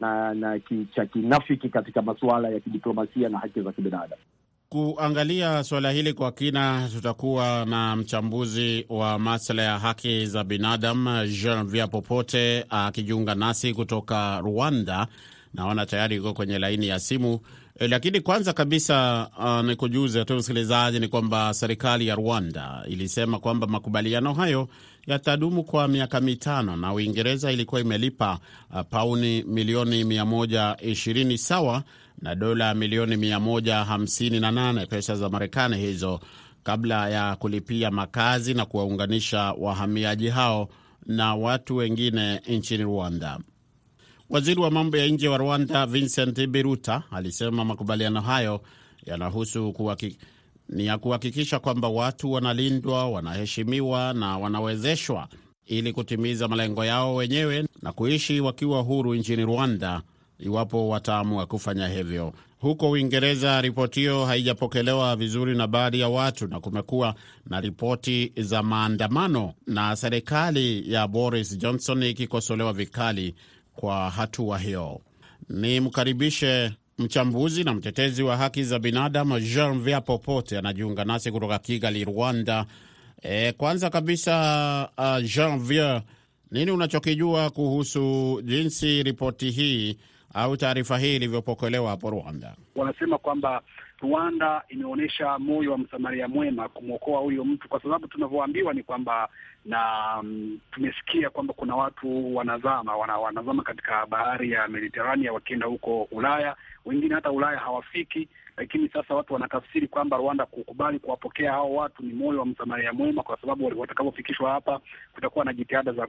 na 0.00 0.34
na 0.34 0.60
cha 0.94 1.06
kinafiki 1.06 1.68
katika 1.68 2.02
masuala 2.02 2.48
ya 2.48 2.60
kidiplomasia 2.60 3.28
na 3.28 3.38
haki 3.38 3.60
za 3.62 3.72
kibinadamu. 3.72 4.22
Kuangalia 4.68 5.64
suala 5.64 5.90
hili 5.90 6.12
kwa 6.12 6.32
kina, 6.32 6.88
tutakuwa 6.94 7.64
na 7.68 7.96
mchambuzi 7.96 8.86
wa 8.88 9.18
masuala 9.18 9.62
ya 9.62 9.78
haki 9.78 10.26
za 10.26 10.44
binadamu 10.44 11.26
Jeanvia 11.26 11.86
Popote 11.86 12.64
akijiunga 12.70 13.34
nasi 13.34 13.74
kutoka 13.74 14.40
Rwanda. 14.40 15.06
Naona 15.54 15.86
tayari 15.86 16.16
iko 16.16 16.32
kwenye 16.34 16.58
laini 16.58 16.88
ya 16.88 16.98
simu 16.98 17.40
e, 17.78 17.88
lakini 17.88 18.20
kwanza 18.20 18.52
kabisa 18.52 19.28
uh, 19.38 19.66
ni 19.68 19.76
kujuze 19.76 20.24
tu 20.24 20.34
msikilizaji 20.34 21.00
ni 21.00 21.08
kwamba 21.08 21.54
serikali 21.54 22.06
ya 22.06 22.14
Rwanda 22.14 22.84
ilisema 22.88 23.38
kwamba 23.38 23.66
makubaliano 23.66 24.34
hayo 24.34 24.68
yatadumu 25.06 25.64
kwa 25.64 25.88
miaka 25.88 26.20
mitano 26.20 26.76
na 26.76 26.92
Uingereza 26.92 27.52
ilikuwa 27.52 27.80
imelipa 27.80 28.38
uh, 28.74 28.80
pauni 28.90 29.42
milioni 29.42 30.04
120 30.04 31.36
sawa 31.36 31.82
na 32.22 32.34
dola 32.34 32.74
milioni 32.74 33.16
158 33.16 34.86
pesa 34.86 35.16
za 35.16 35.28
Marekani 35.28 35.76
hizo 35.76 36.20
kabla 36.62 37.08
ya 37.08 37.36
kulipia 37.36 37.90
makazi 37.90 38.54
na 38.54 38.66
kuwaunganisha 38.66 39.52
wahamiaji 39.58 40.28
hao 40.28 40.68
na 41.06 41.34
watu 41.34 41.76
wengine 41.76 42.40
nchini 42.48 42.82
Rwanda. 42.84 43.38
Waziri 44.30 44.60
wa 44.60 44.70
mambo 44.70 44.96
ya 44.96 45.06
nje 45.06 45.28
wa 45.28 45.38
Rwanda 45.38 45.86
Vincent 45.86 46.46
Biruta 46.46 47.02
alisema 47.10 47.64
makubaliano 47.64 48.20
hayo 48.20 48.60
yanahusu 49.06 49.72
kuwaki, 49.72 50.16
ni 50.68 50.86
ya 50.86 50.98
kuhakikisha 50.98 51.58
kwamba 51.58 51.88
watu 51.88 52.32
wanalindwa, 52.32 53.10
wanaheshimiwa 53.10 54.12
na 54.14 54.38
wanawezeshwa 54.38 55.28
ili 55.66 55.92
kutimiza 55.92 56.48
malengo 56.48 56.84
yao 56.84 57.14
wenyewe 57.14 57.66
na 57.82 57.92
kuishi 57.92 58.40
wakiwa 58.40 58.80
huru 58.82 59.14
nchini 59.14 59.44
Rwanda 59.44 60.02
iwapo 60.38 60.88
wataamua 60.88 61.46
kufanya 61.46 61.88
hivyo. 61.88 62.32
Huko 62.58 62.90
Uingereza, 62.90 63.60
ripoti 63.60 64.00
hiyo 64.00 64.24
haijapokelewa 64.26 65.16
vizuri 65.16 65.56
na 65.56 65.66
baadhi 65.66 66.00
ya 66.00 66.08
watu 66.08 66.46
na 66.48 66.60
kumekuwa 66.60 67.14
na 67.46 67.60
ripoti 67.60 68.32
za 68.36 68.62
maandamano 68.62 69.54
na 69.66 69.96
serikali 69.96 70.92
ya 70.92 71.08
Boris 71.08 71.58
Johnson 71.58 72.02
ikikosolewa 72.02 72.72
vikali 72.72 73.34
kwa 73.80 74.10
hatua 74.10 74.58
hiyo. 74.58 75.00
Ni 75.48 75.80
mkaribishe 75.80 76.72
mchambuzi 76.98 77.64
na 77.64 77.74
mtetezi 77.74 78.22
wa 78.22 78.36
haki 78.36 78.62
za 78.64 78.78
binadamu 78.78 79.40
Janvier 79.40 80.04
Popote 80.04 80.58
anajiunga 80.58 81.04
nasi 81.04 81.32
kutoka 81.32 81.58
Kigali, 81.58 82.04
Rwanda. 82.04 82.66
E, 83.22 83.52
kwanza 83.52 83.90
kabisa 83.90 84.88
uh, 84.98 85.24
Janvier, 85.34 86.02
nini 86.50 86.70
unachokijua 86.70 87.50
kuhusu 87.50 88.40
jinsi 88.44 89.02
ripoti 89.02 89.50
hii 89.50 89.98
au 90.34 90.56
taarifa 90.56 90.98
hii 90.98 91.16
ilivyopokelewa 91.16 91.90
hapo 91.90 92.10
Rwanda? 92.10 92.54
Wanasema 92.76 93.18
kwamba 93.18 93.62
Rwanda 94.02 94.62
imeonyesha 94.68 95.38
moyo 95.38 95.72
wa 95.72 95.78
msamaria 95.78 96.28
mwema 96.28 96.68
kumwokoa 96.68 97.20
huyo 97.20 97.44
mtu, 97.44 97.68
kwa 97.68 97.82
sababu 97.82 98.06
tunavyoambiwa 98.08 98.74
ni 98.74 98.82
kwamba 98.82 99.28
na 99.64 99.80
um, 100.20 100.58
tumesikia 100.72 101.30
kwamba 101.30 101.54
kuna 101.54 101.76
watu 101.76 102.36
wanazama 102.36 102.96
wana, 102.96 103.16
wanazama 103.18 103.62
katika 103.62 104.06
bahari 104.06 104.50
ya 104.52 104.68
Mediterania 104.68 105.32
wakienda 105.32 105.66
huko 105.66 106.02
Ulaya, 106.10 106.56
wengine 106.86 107.14
hata 107.14 107.30
Ulaya 107.32 107.58
hawafiki. 107.58 108.28
Lakini 108.56 108.88
sasa 108.88 109.14
watu 109.14 109.32
wanatafsiri 109.34 109.88
kwamba 109.88 110.16
Rwanda 110.16 110.46
kukubali 110.46 110.98
kuwapokea 110.98 111.52
hao 111.52 111.74
watu 111.74 112.02
ni 112.02 112.12
moyo 112.12 112.38
wa 112.40 112.46
msamaria 112.46 112.92
mwema, 112.92 113.22
kwa 113.22 113.38
sababu 113.40 113.80
watakapofikishwa 113.80 114.50
hapa 114.50 114.80
kutakuwa 115.14 115.44
na 115.44 115.52
jitihada 115.52 115.92
za 115.92 116.06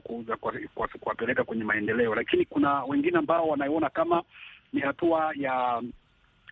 kuwapeleka 1.00 1.44
kwenye 1.44 1.64
maendeleo. 1.64 2.14
Lakini 2.14 2.44
kuna 2.44 2.84
wengine 2.84 3.18
ambao 3.18 3.48
wanaiona 3.48 3.88
kama 3.90 4.22
ni 4.72 4.80
hatua 4.80 5.32
ya 5.36 5.82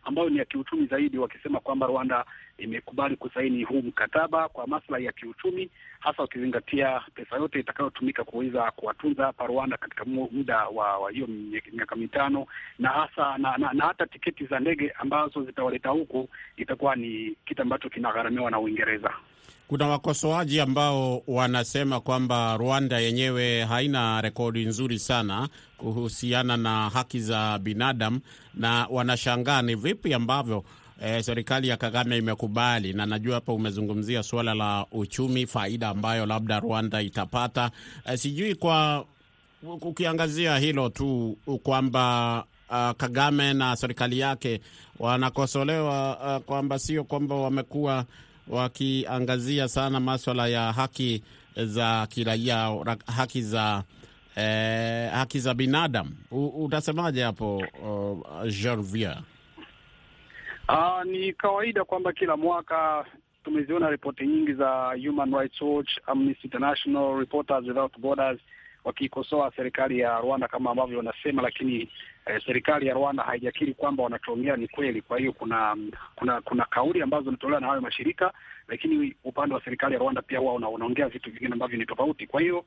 ambayo 0.02 0.30
ni 0.30 0.38
ya 0.38 0.44
kiuchumi 0.44 0.86
zaidi, 0.86 1.18
wakisema 1.18 1.60
kwamba 1.60 1.86
Rwanda 1.86 2.24
imekubali 2.58 3.16
kusaini 3.16 3.62
huu 3.64 3.82
mkataba 3.82 4.48
kwa 4.48 4.66
maslahi 4.66 5.04
ya 5.04 5.12
kiuchumi, 5.12 5.70
hasa 6.00 6.22
ukizingatia 6.22 7.00
pesa 7.14 7.36
yote 7.36 7.60
itakayotumika 7.60 8.24
kuweza 8.24 8.70
kuwatunza 8.70 9.24
hapa 9.24 9.46
Rwanda 9.46 9.76
katika 9.76 10.04
muda 10.04 10.68
wa 10.68 11.10
hiyo 11.10 11.26
miaka 11.72 11.96
mitano, 11.96 12.46
na 12.78 12.88
hasa 12.88 13.38
na, 13.38 13.56
na, 13.58 13.72
na 13.72 13.84
hata 13.86 14.06
tiketi 14.06 14.46
za 14.46 14.60
ndege 14.60 14.90
ambazo 14.98 15.44
zitawaleta 15.44 15.88
huku 15.88 16.28
itakuwa 16.56 16.96
ni 16.96 17.36
kitu 17.46 17.62
ambacho 17.62 17.88
kinagharamiwa 17.90 18.50
na 18.50 18.58
Uingereza. 18.60 19.10
Kuna 19.68 19.88
wakosoaji 19.88 20.60
ambao 20.60 21.22
wanasema 21.26 22.00
kwamba 22.00 22.56
Rwanda 22.56 22.98
yenyewe 22.98 23.64
haina 23.64 24.20
rekodi 24.20 24.64
nzuri 24.64 24.98
sana 24.98 25.48
kuhusiana 25.76 26.56
na 26.56 26.88
haki 26.90 27.20
za 27.20 27.58
binadamu, 27.58 28.20
na 28.54 28.86
wanashangaa 28.90 29.62
ni 29.62 29.74
vipi 29.74 30.14
ambavyo 30.14 30.64
eh, 31.02 31.22
serikali 31.24 31.68
ya 31.68 31.76
Kagame 31.76 32.18
imekubali. 32.18 32.92
Na 32.92 33.06
najua 33.06 33.34
hapa 33.34 33.52
umezungumzia 33.52 34.22
suala 34.22 34.54
la 34.54 34.86
uchumi, 34.92 35.46
faida 35.46 35.88
ambayo 35.88 36.26
labda 36.26 36.60
Rwanda 36.60 37.02
itapata. 37.02 37.70
Eh, 38.06 38.18
sijui 38.18 38.54
kwa 38.54 39.04
ukiangazia 39.62 40.58
hilo 40.58 40.88
tu 40.88 41.38
kwamba 41.62 42.44
uh, 42.70 42.90
Kagame 42.96 43.52
na 43.54 43.76
serikali 43.76 44.18
yake 44.18 44.60
wanakosolewa 44.98 46.18
uh, 46.36 46.44
kwamba 46.44 46.78
sio 46.78 47.04
kwamba 47.04 47.34
wamekuwa 47.34 48.04
wakiangazia 48.48 49.68
sana 49.68 50.00
maswala 50.00 50.48
ya 50.48 50.72
haki 50.72 51.22
za 51.56 52.06
kiraia, 52.06 52.76
haki 53.16 53.42
za 53.42 53.82
eh, 54.36 55.10
haki 55.12 55.40
za 55.40 55.54
binadamu. 55.54 56.10
Utasemaje 56.58 57.22
hapo 57.22 57.56
uh, 57.56 58.48
Janvier? 58.62 59.22
Uh, 60.68 61.02
ni 61.04 61.32
kawaida 61.32 61.84
kwamba 61.84 62.12
kila 62.12 62.36
mwaka 62.36 63.04
tumeziona 63.44 63.90
ripoti 63.90 64.26
nyingi 64.26 64.52
za 64.54 64.96
Human 65.06 65.34
Rights 65.34 65.60
Watch, 65.60 65.90
Amnesty 66.06 66.46
International, 66.46 67.18
Reporters 67.18 67.66
Without 67.68 67.98
Borders 67.98 68.40
wakiikosoa 68.84 69.52
serikali 69.56 69.98
ya 69.98 70.18
Rwanda 70.20 70.48
kama 70.48 70.70
ambavyo 70.70 70.98
wanasema, 70.98 71.42
lakini 71.42 71.88
eh, 72.28 72.42
serikali 72.46 72.86
ya 72.86 72.94
Rwanda 72.94 73.22
haijakiri 73.22 73.74
kwamba 73.74 74.02
wanachoongea 74.02 74.56
ni 74.56 74.68
kweli. 74.68 75.02
Kwa 75.02 75.18
hiyo 75.18 75.32
kuna 75.32 75.76
kuna 76.16 76.40
kuna 76.40 76.64
kauli 76.64 77.02
ambazo 77.02 77.24
zinatolewa 77.24 77.60
na 77.60 77.66
hayo 77.66 77.80
mashirika, 77.80 78.32
lakini 78.68 79.14
upande 79.24 79.54
wa 79.54 79.64
serikali 79.64 79.92
ya 79.94 80.00
Rwanda 80.00 80.22
pia 80.22 80.40
wao 80.40 80.54
wanaongea 80.54 81.08
vitu 81.08 81.30
vingine 81.30 81.52
ambavyo 81.52 81.78
ni 81.78 81.86
tofauti. 81.86 82.26
Kwa 82.26 82.40
hiyo 82.40 82.64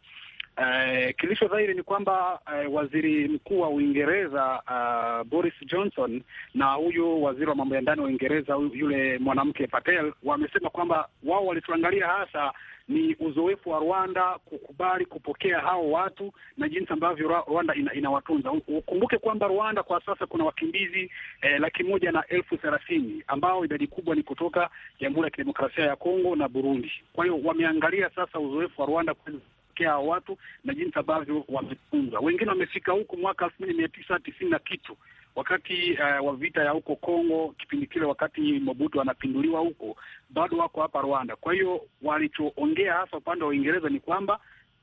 eh, 0.58 1.16
kilicho 1.18 1.48
dhahiri 1.48 1.74
ni 1.74 1.84
kwamba 1.84 2.40
eh, 2.56 2.74
waziri 2.74 3.28
mkuu 3.28 3.60
wa 3.60 3.70
Uingereza 3.70 4.62
uh, 4.68 5.28
Boris 5.30 5.54
Johnson 5.66 6.24
na 6.54 6.74
huyu 6.74 7.24
waziri 7.24 7.46
wa 7.50 7.56
mambo 7.56 7.76
ya 7.76 7.82
ndani 7.82 8.02
wa 8.02 8.08
Uingereza 8.08 8.56
yule 8.74 9.18
mwanamke 9.20 9.68
Patel 9.68 10.14
wamesema 10.24 10.70
kwamba 10.70 11.08
wao 11.24 11.46
walituangalia 11.46 12.08
hasa 12.08 12.54
ni 12.92 13.16
uzoefu 13.20 13.70
wa 13.70 13.80
Rwanda 13.80 14.38
kukubali 14.46 15.06
kupokea 15.06 15.60
hao 15.60 15.92
watu 15.92 16.34
na 16.58 16.70
jinsi 16.70 16.94
ambavyo 16.94 17.44
Rwanda 17.48 17.76
ina, 17.76 17.94
inawatunza. 17.94 18.52
Ukumbuke 18.52 19.18
kwamba 19.18 19.48
Rwanda 19.48 19.84
kwa 19.84 20.02
sasa 20.06 20.26
kuna 20.26 20.44
wakimbizi 20.46 21.12
eh, 21.42 21.60
laki 21.60 21.84
moja 21.84 22.12
na 22.12 22.28
elfu 22.28 22.58
thelathini 22.58 23.24
ambao 23.28 23.66
idadi 23.66 23.88
kubwa 23.88 24.16
ni 24.16 24.24
kutoka 24.24 24.70
Jamhuri 25.00 25.24
ya 25.26 25.30
Kidemokrasia 25.32 25.86
ya 25.86 25.96
Kongo 25.96 26.36
na 26.36 26.48
Burundi. 26.50 26.92
Kwa 27.14 27.26
hiyo 27.26 27.40
wameangalia 27.44 28.10
sasa 28.10 28.40
uzoefu 28.40 28.82
wa 28.82 28.88
Rwanda 28.88 29.14
kupokea 29.14 29.90
hao 29.90 30.08
watu 30.08 30.38
na 30.64 30.74
jinsi 30.74 31.00
ambavyo 31.00 31.44
wametunza. 31.50 32.20
Wengine 32.20 32.50
wamefika 32.50 32.92
huku 32.92 33.18
mwaka 33.18 33.46
elfu 33.46 33.62
moja 33.64 33.74
mia 33.74 33.88
tisa 33.88 34.20
tisini 34.20 34.50
na 34.50 34.60
kitu 34.60 34.98
wakati 35.36 35.94
uh, 35.94 36.28
wa 36.28 36.36
vita 36.36 36.64
ya 36.64 36.72
huko 36.72 36.96
Kongo, 36.96 37.56
kipindi 37.58 37.88
kile 37.88 38.06
wakati 38.06 38.42
Mobutu 38.60 39.02
anapinduliwa 39.02 39.60
huko, 39.60 39.96
bado 40.30 40.58
wako 40.58 40.82
hapa 40.82 41.02
Rwanda. 41.02 41.36
Kwa 41.36 41.54
hiyo 41.54 41.82
walichoongea 42.02 42.94
hasa 42.94 43.18
upande 43.18 43.44
wa 43.44 43.50
Uingereza 43.50 43.90
ni 43.90 44.00
kwamba 44.00 44.40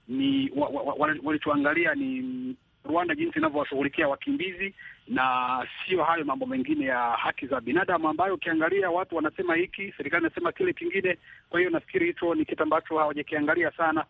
ni 0.09 0.51
wa, 0.57 0.69
wa, 0.69 0.83
wa, 0.83 1.17
walichoangalia 1.23 1.95
ni 1.95 2.25
Rwanda 2.85 3.15
jinsi 3.15 3.39
inavyowashughulikia 3.39 4.09
wakimbizi 4.09 4.75
na 5.09 5.67
sio 5.87 6.05
hayo 6.05 6.25
mambo 6.25 6.47
mengine 6.47 6.85
ya 6.85 6.99
haki 6.99 7.47
za 7.47 7.61
binadamu, 7.61 8.09
ambayo 8.09 8.35
ukiangalia 8.35 8.91
watu 8.91 9.17
wanasema 9.17 9.55
hiki, 9.55 9.95
serikali 9.97 10.27
inasema 10.27 10.53
kile 10.53 10.73
kingine. 10.73 11.19
Kwa 11.51 11.61
hiyo 11.61 11.71
nafikiri 11.71 12.07
hicho 12.07 12.35
ni 12.35 12.45
kitu 12.45 12.63
ambacho 12.63 12.99
hawajakiangalia 12.99 13.71
sana 13.71 14.05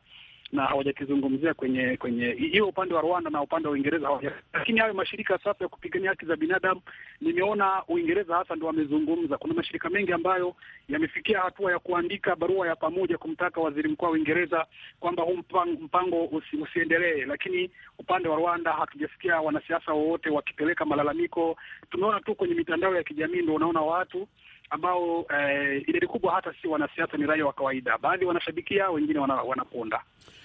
na 0.53 0.63
hawajakizungumzia 0.67 1.55
kwenye 1.55 1.97
kwenye 1.97 2.31
hiyo 2.33 2.67
upande 2.69 2.95
wa 2.95 3.01
Rwanda 3.03 3.31
na 3.31 3.43
upande 3.43 3.69
wa 3.69 3.75
Uingereza 3.75 4.07
hawaja. 4.07 4.33
Lakini 4.53 4.81
hayo 4.81 4.95
mashirika 4.95 5.39
sasa 5.39 5.65
ya 5.65 5.69
kupigania 5.69 6.11
haki 6.11 6.27
za 6.27 6.37
binadamu, 6.37 6.81
nimeona 7.21 7.83
Uingereza 7.89 8.37
hasa 8.37 8.55
ndio 8.55 8.67
wamezungumza. 8.67 9.39
Kuna 9.39 9.55
mashirika 9.55 9.91
mengi 9.91 10.13
ambayo 10.13 10.55
yamefikia 10.89 11.41
hatua 11.41 11.73
ya 11.73 11.79
kuandika 11.79 12.37
barua 12.37 12.69
ya 12.69 12.77
pamoja 12.77 13.19
kumtaka 13.19 13.61
waziri 13.61 13.89
mkuu 13.89 14.05
wa 14.07 14.11
Uingereza 14.13 14.67
kwamba 15.01 15.23
huu 15.23 15.37
mpango, 15.81 16.25
usi, 16.25 16.57
usiendelee. 16.57 17.25
Lakini 17.25 17.71
upande 17.99 18.29
wa 18.29 18.37
Rwanda 18.37 18.73
hatujasikia 18.73 19.41
wanasiasa 19.41 19.93
wowote 19.93 20.31
wakipeleka 20.31 20.85
malalamiko. 20.85 21.57
Tumeona 21.91 22.21
tu 22.21 22.35
kwenye 22.35 22.55
mitandao 22.55 22.95
ya 22.95 23.03
kijamii 23.03 23.43
ndio 23.43 23.55
unaona 23.55 23.81
watu 23.81 24.29
ambao 24.71 25.27
eh, 25.41 25.85
idadi 25.89 26.07
kubwa 26.07 26.35
hata 26.35 26.55
si 26.63 26.69
wanasiasa, 26.69 27.17
ni 27.17 27.27
raia 27.27 27.47
wa 27.47 27.53
kawaida. 27.53 27.99
Baadhi 27.99 28.25
wanashabikia, 28.25 28.91
wengine 28.91 29.19
wana, 29.19 29.35
wanaponda 29.35 30.01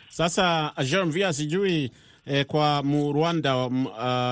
Sasa 0.09 0.71
Janvier, 0.91 1.33
sijui 1.33 1.91
eh, 2.25 2.45
kwa 2.45 2.83
Rwanda 3.13 3.57
uh, 3.65 3.73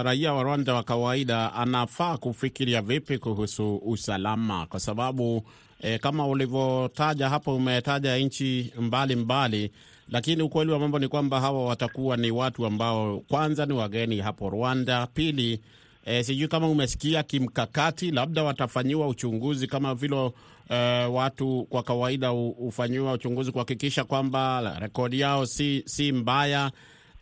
raia 0.06 0.34
wa 0.34 0.44
Rwanda 0.44 0.74
wa 0.74 0.84
kawaida 0.84 1.54
anafaa 1.54 2.18
kufikiria 2.18 2.82
vipi 2.82 3.18
kuhusu 3.18 3.76
usalama, 3.76 4.66
kwa 4.66 4.80
sababu 4.80 5.44
eh, 5.82 6.00
kama 6.00 6.28
ulivyotaja 6.28 7.30
hapo, 7.30 7.56
umetaja 7.56 8.18
nchi 8.18 8.74
mbalimbali, 8.80 9.72
lakini 10.10 10.44
ukweli 10.44 10.72
wa 10.72 10.80
mambo 10.80 11.00
ni 11.00 11.08
kwamba 11.08 11.40
hawa 11.40 11.66
watakuwa 11.66 12.18
ni 12.18 12.32
watu 12.32 12.66
ambao 12.66 13.20
kwanza 13.20 13.66
ni 13.66 13.74
wageni 13.74 14.20
hapo 14.20 14.50
Rwanda, 14.50 15.08
pili 15.08 15.62
E, 16.06 16.24
sijui 16.24 16.48
kama 16.48 16.68
umesikia 16.70 17.24
kimkakati, 17.24 18.12
labda 18.12 18.44
watafanyiwa 18.44 19.08
uchunguzi 19.08 19.68
kama 19.68 19.96
vile 19.96 20.32
e, 20.70 21.06
watu 21.06 21.68
kwa 21.70 21.84
kawaida 21.84 22.28
hufanyiwa 22.30 23.14
uchunguzi 23.14 23.52
kuhakikisha 23.52 24.04
kwamba 24.04 24.76
rekodi 24.80 25.20
yao 25.20 25.46
si, 25.46 25.84
si 25.86 26.12
mbaya. 26.12 26.72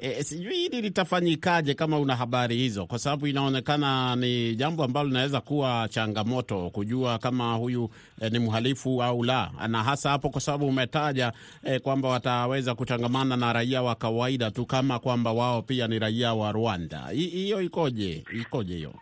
E, 0.02 0.24
sijui 0.24 0.54
hili 0.56 0.82
litafanyikaje 0.82 1.74
kama 1.74 2.00
una 2.00 2.16
habari 2.16 2.56
hizo, 2.58 2.86
kwa 2.86 3.00
sababu 3.00 3.28
inaonekana 3.28 4.16
ni 4.16 4.56
jambo 4.56 4.84
ambalo 4.84 5.08
linaweza 5.08 5.42
kuwa 5.42 5.88
changamoto 5.90 6.70
kujua 6.70 7.18
kama 7.18 7.54
huyu 7.54 7.90
e, 8.22 8.30
ni 8.30 8.40
mhalifu 8.40 9.04
au 9.04 9.24
la, 9.24 9.52
na 9.68 9.84
hasa 9.84 10.10
hapo 10.10 10.30
kwa 10.30 10.42
sababu 10.42 10.68
umetaja 10.68 11.34
e, 11.64 11.80
kwamba 11.80 12.10
wataweza 12.10 12.76
kutangamana 12.76 13.38
na 13.38 13.54
raia 13.54 13.82
wa 13.82 13.96
kawaida 13.96 14.52
tu 14.52 14.66
kama 14.66 15.00
kwamba 15.00 15.32
wao 15.32 15.62
pia 15.62 15.88
ni 15.88 16.00
raia 16.00 16.34
wa 16.34 16.52
Rwanda. 16.52 17.08
Hiyo 17.08 17.62
ikoje? 17.62 18.24
Ikoje 18.42 18.76
hiyo? 18.76 18.94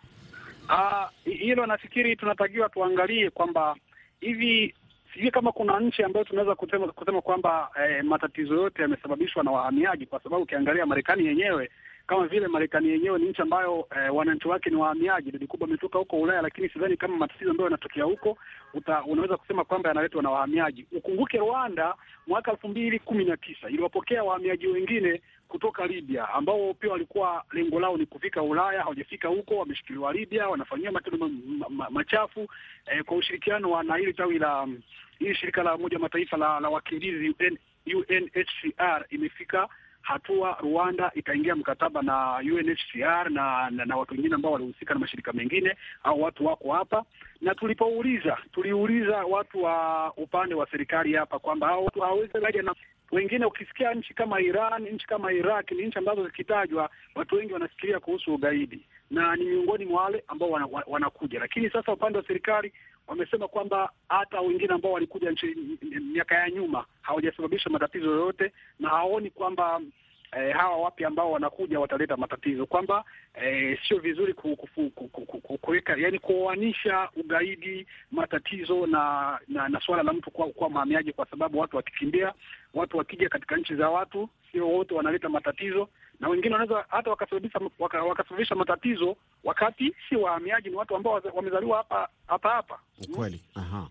Hilo 1.24 1.62
uh, 1.62 1.68
nafikiri 1.68 2.16
tunatakiwa 2.16 2.68
tuangalie 2.68 3.30
kwamba 3.30 3.76
hivi 4.20 4.74
sijui 5.14 5.30
kama 5.30 5.52
kuna 5.52 5.80
nchi 5.80 6.02
ambayo 6.02 6.24
tunaweza 6.24 6.54
kusema, 6.54 6.86
kusema 6.88 7.20
kwamba 7.20 7.70
eh, 7.84 8.04
matatizo 8.04 8.54
yote 8.54 8.82
yamesababishwa 8.82 9.44
na 9.44 9.50
wahamiaji, 9.50 10.06
kwa 10.06 10.20
sababu 10.22 10.42
ukiangalia 10.42 10.86
Marekani 10.86 11.26
yenyewe 11.26 11.70
kama 12.08 12.26
vile 12.26 12.48
Marekani 12.48 12.88
yenyewe 12.88 13.18
ni 13.18 13.28
nchi 13.28 13.42
ambayo 13.42 13.88
eh, 13.96 14.14
wananchi 14.16 14.48
wake 14.48 14.70
ni 14.70 14.76
wahamiaji, 14.76 15.28
idadi 15.28 15.46
kubwa 15.46 15.68
ametoka 15.68 15.98
huko 15.98 16.20
Ulaya, 16.20 16.42
lakini 16.42 16.68
sidhani 16.68 16.96
kama 16.96 17.16
matatizo 17.16 17.50
ambayo 17.50 17.66
yanatokea 17.66 18.04
huko 18.04 18.38
uta, 18.74 19.04
unaweza 19.04 19.36
kusema 19.36 19.64
kwamba 19.64 19.88
yanaletwa 19.88 20.22
na 20.22 20.30
wahamiaji. 20.30 20.86
Ukumbuke 20.92 21.38
Rwanda 21.38 21.94
mwaka 22.26 22.50
elfu 22.50 22.68
mbili 22.68 22.98
kumi 22.98 23.24
na 23.24 23.36
tisa 23.36 23.68
iliwapokea 23.68 24.24
wahamiaji 24.24 24.66
wengine 24.66 25.20
kutoka 25.48 25.86
Libya 25.86 26.28
ambao 26.28 26.74
pia 26.74 26.90
walikuwa 26.90 27.44
lengo 27.52 27.80
lao 27.80 27.96
ni 27.96 28.06
kufika 28.06 28.42
Ulaya, 28.42 28.82
hawajafika 28.82 29.28
huko, 29.28 29.56
wameshikiliwa 29.56 30.12
Libya, 30.12 30.48
wanafanyia 30.48 30.92
matendo 30.92 31.18
ma, 31.28 31.68
ma, 31.68 31.90
machafu 31.90 32.48
eh, 32.86 33.04
kwa 33.04 33.16
ushirikiano 33.16 33.82
na 33.82 33.96
hili 33.96 34.14
tawi 34.14 34.38
la 34.38 34.68
hili 35.18 35.34
shirika 35.34 35.62
la 35.62 35.74
Umoja 35.74 35.98
Mataifa 35.98 36.36
la, 36.36 36.60
la 36.60 36.68
wakimbizi 36.68 37.34
UN, 37.40 37.58
UNHCR 37.96 39.04
imefika 39.10 39.68
hatua 40.02 40.58
Rwanda 40.60 41.10
ikaingia 41.14 41.56
mkataba 41.56 42.02
na 42.02 42.36
UNHCR 42.36 43.30
na, 43.30 43.70
na, 43.70 43.84
na 43.84 43.96
watu 43.96 44.14
wengine 44.14 44.34
ambao 44.34 44.52
walihusika 44.52 44.94
na 44.94 45.00
mashirika 45.00 45.32
mengine 45.32 45.76
au 46.02 46.22
watu 46.22 46.46
wako 46.46 46.72
hapa, 46.72 47.04
na 47.40 47.54
tulipouliza 47.54 48.38
tuliuliza 48.52 49.16
watu 49.24 49.62
wa 49.62 50.12
upande 50.16 50.54
wa 50.54 50.70
serikali 50.70 51.14
hapa 51.14 51.38
kwamba 51.38 51.66
hao 51.66 51.84
watu 51.84 52.00
hawawezi 52.00 52.32
kaja 52.32 52.62
na 52.62 52.74
wengine. 53.12 53.46
Ukisikia 53.46 53.94
nchi 53.94 54.14
kama 54.14 54.40
Iran, 54.40 54.82
nchi 54.88 55.06
kama 55.06 55.32
Iraq 55.32 55.70
ni 55.72 55.86
nchi 55.86 55.98
ambazo 55.98 56.24
zikitajwa 56.26 56.90
watu 57.14 57.34
wengi 57.34 57.52
wanafikiria 57.52 58.00
kuhusu 58.00 58.34
ugaidi 58.34 58.86
na 59.10 59.36
ni 59.36 59.44
miongoni 59.44 59.84
mwa 59.84 60.02
wale 60.04 60.24
ambao 60.28 60.50
wana, 60.50 60.68
wanakuja. 60.86 61.38
Lakini 61.40 61.70
sasa 61.70 61.92
upande 61.92 62.18
wa 62.18 62.24
serikali 62.26 62.72
wamesema 63.06 63.48
kwamba 63.48 63.90
hata 64.08 64.40
wengine 64.40 64.74
ambao 64.74 64.92
walikuja 64.92 65.30
nchi 65.30 65.56
miaka 66.12 66.34
ya 66.34 66.50
nyuma 66.50 66.84
hawajasababisha 67.02 67.70
matatizo 67.70 68.06
yoyote, 68.10 68.52
na 68.80 68.88
hawaoni 68.88 69.30
kwamba 69.30 69.80
eh, 70.32 70.54
hawa 70.56 70.76
wapya 70.76 71.08
ambao 71.08 71.32
wanakuja 71.32 71.80
wataleta 71.80 72.16
matatizo, 72.16 72.66
kwamba 72.66 73.04
eh, 73.34 73.78
sio 73.88 73.98
vizuri 73.98 74.34
kuweka 75.60 75.96
yani 75.96 76.18
kuoanisha 76.18 77.08
ugaidi, 77.16 77.86
matatizo 78.10 78.86
na 78.86 79.38
na, 79.48 79.68
na 79.68 79.80
suala 79.80 80.02
la 80.02 80.12
mtu 80.12 80.30
kuwa, 80.30 80.48
kuwa 80.48 80.70
mhamiaji, 80.70 81.12
kwa 81.12 81.26
sababu 81.26 81.58
watu 81.58 81.76
wakikimbia, 81.76 82.32
watu 82.74 82.98
wakija 82.98 83.28
katika 83.28 83.56
nchi 83.56 83.74
za 83.76 83.90
watu, 83.90 84.28
sio 84.52 84.68
wote 84.68 84.94
wanaleta 84.94 85.28
matatizo 85.28 85.88
na 86.20 86.28
wengine 86.28 86.54
wanaweza 86.54 86.84
hata 86.88 87.10
wakasababisha 87.10 87.60
waka, 87.78 88.02
wakasababisha 88.02 88.54
matatizo 88.54 89.16
wakati 89.44 89.94
si 90.08 90.16
wahamiaji, 90.16 90.68
ni 90.70 90.76
watu 90.76 90.96
ambao 90.96 91.22
wamezaliwa 91.34 91.76
hapa 91.76 92.08
hapa 92.26 92.48
hapa. 92.50 92.78
Kweli, 93.16 93.40
aha. 93.54 93.88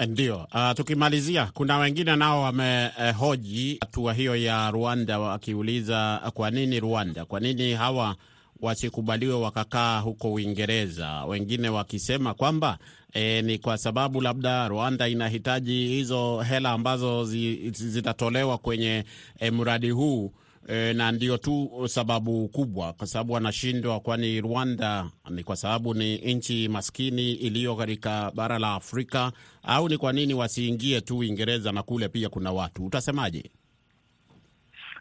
Ndio. 0.00 0.36
Uh, 0.54 0.72
tukimalizia, 0.76 1.46
kuna 1.54 1.78
wengine 1.78 2.16
nao 2.16 2.42
wamehoji 2.42 3.78
hatua 3.80 4.14
hiyo 4.14 4.36
ya 4.36 4.70
Rwanda 4.70 5.18
wakiuliza 5.18 6.20
kwa 6.34 6.50
nini 6.50 6.80
Rwanda, 6.80 7.24
kwa 7.24 7.40
nini 7.40 7.72
hawa 7.72 8.16
wasikubaliwe 8.60 9.34
wakakaa 9.34 10.00
huko 10.00 10.32
Uingereza, 10.32 11.24
wengine 11.24 11.68
wakisema 11.68 12.34
kwamba 12.34 12.78
e, 13.12 13.42
ni 13.42 13.58
kwa 13.58 13.78
sababu 13.78 14.20
labda 14.20 14.68
Rwanda 14.68 15.08
inahitaji 15.08 15.86
hizo 15.88 16.40
hela 16.40 16.70
ambazo 16.70 17.24
zi, 17.24 17.70
zitatolewa 17.70 18.58
kwenye 18.58 19.04
e, 19.40 19.50
mradi 19.50 19.90
huu 19.90 20.32
e, 20.68 20.92
na 20.92 21.12
ndio 21.12 21.36
tu 21.36 21.70
sababu 21.88 22.48
kubwa, 22.48 22.92
kwa 22.92 23.06
sababu 23.06 23.32
wanashindwa. 23.32 24.00
Kwani 24.00 24.40
Rwanda 24.40 25.06
ni 25.30 25.44
kwa 25.44 25.56
sababu 25.56 25.94
ni 25.94 26.16
nchi 26.34 26.68
maskini 26.68 27.32
iliyo 27.32 27.76
katika 27.76 28.30
bara 28.34 28.58
la 28.58 28.74
Afrika, 28.74 29.32
au 29.62 29.88
ni 29.88 29.98
kwa 29.98 30.12
nini 30.12 30.34
wasiingie 30.34 31.00
tu 31.00 31.18
Uingereza 31.18 31.72
na 31.72 31.82
kule 31.82 32.08
pia 32.08 32.28
kuna 32.28 32.52
watu? 32.52 32.86
Utasemaje? 32.86 33.50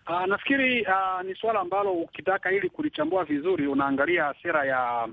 Uh, 0.09 0.25
nafikiri 0.27 0.81
uh, 0.81 1.21
ni 1.25 1.35
suala 1.35 1.59
ambalo 1.59 1.91
ukitaka 1.91 2.51
ili 2.51 2.69
kulichambua 2.69 3.23
vizuri 3.23 3.67
unaangalia 3.67 4.33
sera 4.43 4.65
ya 4.65 5.07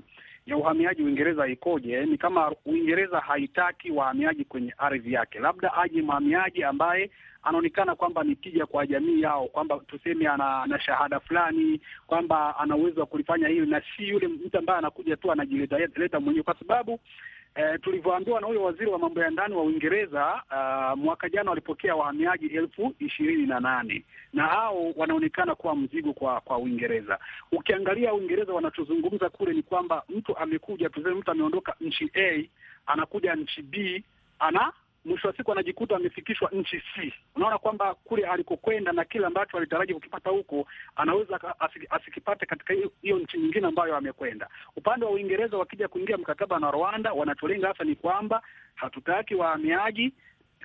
ya 0.49 0.57
uhamiaji 0.57 1.03
Uingereza 1.03 1.47
ikoje. 1.47 2.05
Ni 2.05 2.17
kama 2.17 2.51
Uingereza 2.65 3.19
haitaki 3.19 3.91
wahamiaji 3.91 4.45
kwenye 4.45 4.73
ardhi 4.77 5.13
yake, 5.13 5.39
labda 5.39 5.73
aje 5.73 6.01
mhamiaji 6.01 6.63
ambaye 6.63 7.11
anaonekana 7.43 7.95
kwamba 7.95 8.23
ni 8.23 8.35
tija 8.35 8.65
kwa 8.65 8.87
jamii 8.87 9.21
yao, 9.21 9.47
kwamba 9.47 9.79
tuseme 9.87 10.27
ana, 10.27 10.61
ana 10.63 10.79
shahada 10.79 11.19
fulani, 11.19 11.81
kwamba 12.07 12.57
ana 12.57 12.75
uwezo 12.75 12.99
wa 12.99 13.05
kulifanya 13.05 13.47
hili, 13.47 13.65
na 13.71 13.81
si 13.97 14.07
yule 14.09 14.27
mtu 14.27 14.57
ambaye 14.57 14.79
anakuja 14.79 15.17
tu 15.17 15.31
anajileta 15.31 16.19
mwenyewe, 16.19 16.43
kwa 16.43 16.55
sababu 16.59 16.99
eh, 17.55 17.79
tulivyoambiwa 17.81 18.41
na 18.41 18.47
huyo 18.47 18.63
waziri 18.63 18.85
wa 18.91 18.99
mambo 18.99 19.21
ya 19.21 19.29
ndani 19.29 19.55
wa 19.55 19.63
Uingereza 19.63 20.43
uh, 20.51 20.99
mwaka 20.99 21.29
jana 21.29 21.49
walipokea 21.49 21.95
wahamiaji 21.95 22.45
elfu 22.47 22.93
ishirini 22.99 23.45
na 23.47 23.59
nane 23.59 24.03
na 24.33 24.47
hao 24.47 24.91
wanaonekana 24.95 25.55
kuwa 25.55 25.75
mzigo 25.75 26.13
kwa 26.13 26.41
kwa 26.41 26.57
Uingereza. 26.57 27.19
Ukiangalia 27.51 28.13
Uingereza 28.13 28.53
wanachozungumza 28.53 29.29
kule 29.29 29.53
ni 29.53 29.63
kwamba 29.63 30.03
mtu 30.09 30.37
amekuja, 30.37 30.89
tuseme 30.89 31.15
mtu 31.15 31.31
ameondoka 31.31 31.75
nchi 31.81 32.11
A 32.15 32.43
anakuja 32.85 33.35
nchi 33.35 33.61
B 33.61 34.03
ana 34.39 34.73
mwisho 35.05 35.27
wa 35.27 35.37
siku 35.37 35.51
anajikuta 35.51 35.95
amefikishwa 35.95 36.49
nchi 36.53 36.81
C. 36.95 37.13
Unaona 37.35 37.57
kwamba 37.57 37.95
kule 37.95 38.27
alikokwenda 38.27 38.91
na 38.91 39.05
kile 39.05 39.25
ambacho 39.25 39.57
alitaraji 39.57 39.93
kukipata 39.93 40.29
huko 40.29 40.67
anaweza 40.95 41.39
asikipate 41.89 42.45
katika 42.45 42.73
hiyo 43.01 43.19
nchi 43.19 43.37
nyingine 43.37 43.67
ambayo 43.67 43.95
amekwenda. 43.95 44.47
Upande 44.75 45.05
wa 45.05 45.11
Uingereza 45.11 45.57
wakija 45.57 45.87
kuingia 45.87 46.17
mkataba 46.17 46.59
na 46.59 46.71
Rwanda, 46.71 47.13
wanacholenga 47.13 47.67
hasa 47.67 47.83
ni 47.83 47.95
kwamba 47.95 48.41
hatutaki 48.75 49.35
wahamiaji 49.35 50.13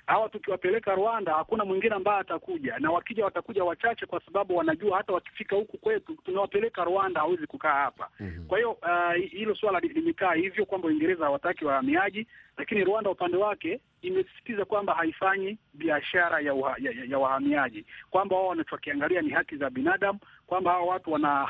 hawa 0.07 0.29
tukiwapeleka 0.29 0.95
Rwanda 0.95 1.33
hakuna 1.33 1.65
mwingine 1.65 1.95
ambaye 1.95 2.19
atakuja, 2.19 2.79
na 2.79 2.91
wakija 2.91 3.25
watakuja 3.25 3.63
wachache, 3.63 4.05
kwa 4.05 4.21
sababu 4.25 4.55
wanajua 4.57 4.97
hata 4.97 5.13
wakifika 5.13 5.55
huku 5.55 5.77
kwetu 5.77 6.15
tunawapeleka 6.25 6.83
Rwanda, 6.83 7.19
hawezi 7.21 7.47
kukaa 7.47 7.73
hapa. 7.73 8.09
mm 8.19 8.27
-hmm. 8.27 8.47
Kwa 8.47 8.57
hiyo 8.57 8.71
uh, 8.71 9.29
hilo 9.31 9.55
swala 9.55 9.79
limekaa 9.79 10.33
hivyo 10.33 10.65
kwamba 10.65 10.87
Uingereza 10.87 11.25
hawataki 11.25 11.65
wahamiaji, 11.65 12.27
lakini 12.57 12.83
Rwanda 12.83 13.09
upande 13.09 13.37
wake 13.37 13.79
imesisitiza 14.01 14.65
kwamba 14.65 14.93
haifanyi 14.93 15.57
biashara 15.73 16.39
ya, 16.39 16.53
ya, 16.77 16.91
ya, 16.91 17.05
ya 17.07 17.17
wahamiaji, 17.19 17.85
kwamba 18.09 18.35
wao 18.35 18.47
wanachokiangalia 18.47 19.21
ni 19.21 19.29
haki 19.29 19.57
za 19.57 19.69
binadamu, 19.69 20.19
kwamba 20.47 20.71
hawa 20.71 20.85
watu 20.85 21.11
wana, 21.11 21.47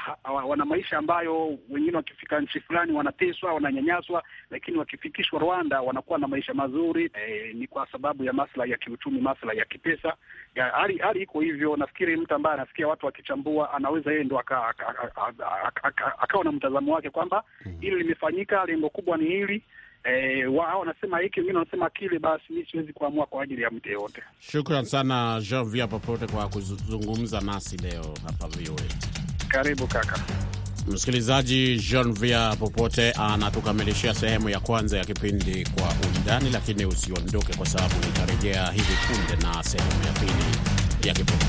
wana 0.48 0.66
maisha 0.66 0.98
ambayo 0.98 1.58
wengine 1.70 1.98
wakifika 1.98 2.40
nchi 2.42 2.60
fulani 2.60 2.92
wanateswa, 2.92 3.54
wananyanyaswa, 3.54 4.24
lakini 4.50 4.78
wakifikishwa 4.78 5.40
Rwanda 5.40 5.82
wanakuwa 5.82 6.20
na 6.20 6.28
maisha 6.28 6.54
mazuri. 6.54 7.12
E, 7.28 7.54
ni 7.54 7.68
kwa 7.68 7.88
sababu 7.92 8.24
ya 8.24 8.34
maslahi 8.34 8.72
ya 8.72 8.78
kiuchumi, 8.78 9.22
maslahi 9.22 9.60
ya 9.60 9.66
kipesa. 9.66 10.14
Hali 10.74 10.98
hali 10.98 11.22
iko 11.22 11.40
hivyo. 11.42 11.76
Nafikiri 11.78 12.18
mtu 12.18 12.36
ambaye 12.36 12.54
anasikia 12.58 12.88
watu 12.88 13.06
wakichambua 13.06 13.74
anaweza 13.74 14.12
yeye 14.12 14.24
ndo 14.24 14.40
akawa 14.40 16.44
na 16.44 16.52
mtazamo 16.52 16.94
wake 16.94 17.10
kwamba 17.10 17.44
hili 17.80 17.96
limefanyika, 17.96 18.66
lengo 18.66 18.90
kubwa 18.90 19.18
ni 19.18 19.26
hili 19.26 19.64
E, 20.06 20.46
wao 20.46 20.80
wanasema 20.80 21.20
hiki, 21.20 21.40
wengine 21.40 21.58
wanasema 21.60 21.90
kile, 21.90 22.20
basi 22.20 22.54
mi 22.54 22.66
siwezi 22.72 22.94
kuamua 22.94 23.26
kwa 23.26 23.44
ajili 23.44 23.62
ya 23.62 23.72
mtu 23.72 23.90
yeyote. 23.90 24.22
Shukran 24.40 24.86
sana 24.86 25.42
Janvier 25.50 25.90
Popote 25.90 26.28
kwa 26.28 26.50
kuzungumza 26.50 27.42
nasi 27.42 27.78
leo 27.78 28.14
hapa 28.26 28.48
VOA. 28.48 28.86
Karibu 29.48 29.88
kaka 29.88 30.20
msikilizaji. 30.88 31.78
Janvier 31.92 32.58
Popote 32.60 33.12
anatukamilishia 33.12 34.14
sehemu 34.14 34.50
ya 34.50 34.60
kwanza 34.60 34.98
ya 34.98 35.06
kipindi 35.06 35.64
Kwa 35.76 35.94
Undani, 36.18 36.50
lakini 36.50 36.86
usiondoke, 36.86 37.54
kwa 37.58 37.66
sababu 37.66 37.96
nitarejea 38.06 38.72
hivi 38.72 38.94
punde 39.08 39.44
na 39.48 39.64
sehemu 39.64 40.04
ya 40.06 40.12
pili 40.14 41.08
ya 41.08 41.14
kipindi. 41.14 41.46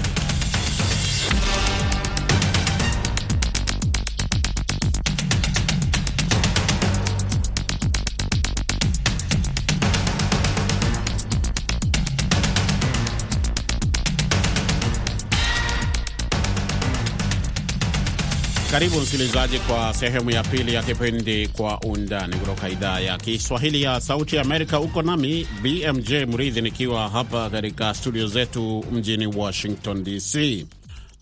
Karibu 18.76 19.00
msikilizaji 19.00 19.58
kwa 19.58 19.94
sehemu 19.94 20.30
ya 20.30 20.42
pili 20.42 20.74
ya 20.74 20.82
kipindi 20.82 21.48
Kwa 21.48 21.80
Undani 21.80 22.36
kutoka 22.36 22.68
idhaa 22.68 23.00
ya 23.00 23.18
Kiswahili 23.18 23.82
ya 23.82 24.00
Sauti 24.00 24.36
ya 24.36 24.42
Amerika. 24.42 24.80
Uko 24.80 25.02
nami 25.02 25.48
BMJ 25.62 26.12
Mridhi 26.12 26.60
nikiwa 26.62 27.08
hapa 27.08 27.50
katika 27.50 27.94
studio 27.94 28.26
zetu 28.26 28.84
mjini 28.92 29.26
Washington 29.26 30.04
DC. 30.04 30.66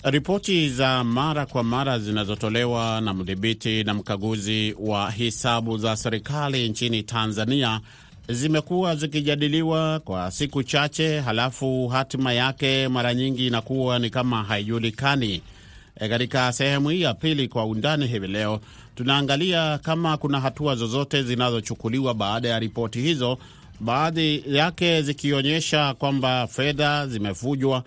Ripoti 0.02 0.68
za 0.70 1.04
mara 1.04 1.46
kwa 1.46 1.62
mara 1.64 1.98
zinazotolewa 1.98 3.00
na 3.00 3.14
mdhibiti 3.14 3.84
na 3.84 3.94
mkaguzi 3.94 4.76
wa 4.80 5.10
hisabu 5.10 5.78
za 5.78 5.96
serikali 5.96 6.68
nchini 6.68 7.02
Tanzania 7.02 7.80
zimekuwa 8.28 8.96
zikijadiliwa 8.96 10.00
kwa 10.00 10.30
siku 10.30 10.62
chache, 10.62 11.20
halafu 11.20 11.88
hatima 11.88 12.32
yake 12.32 12.88
mara 12.88 13.14
nyingi 13.14 13.46
inakuwa 13.46 13.98
ni 13.98 14.10
kama 14.10 14.42
haijulikani. 14.44 15.42
E, 16.00 16.08
katika 16.08 16.52
sehemu 16.52 16.88
hii 16.88 17.00
ya 17.00 17.14
pili 17.14 17.48
kwa 17.48 17.66
undani 17.66 18.06
hivi 18.06 18.26
leo 18.26 18.60
tunaangalia 18.94 19.78
kama 19.78 20.16
kuna 20.16 20.40
hatua 20.40 20.74
zozote 20.76 21.22
zinazochukuliwa 21.22 22.14
baada 22.14 22.48
ya 22.48 22.58
ripoti 22.58 23.00
hizo, 23.00 23.38
baadhi 23.80 24.44
yake 24.46 25.02
zikionyesha 25.02 25.94
kwamba 25.94 26.46
fedha 26.46 27.06
zimefujwa 27.06 27.84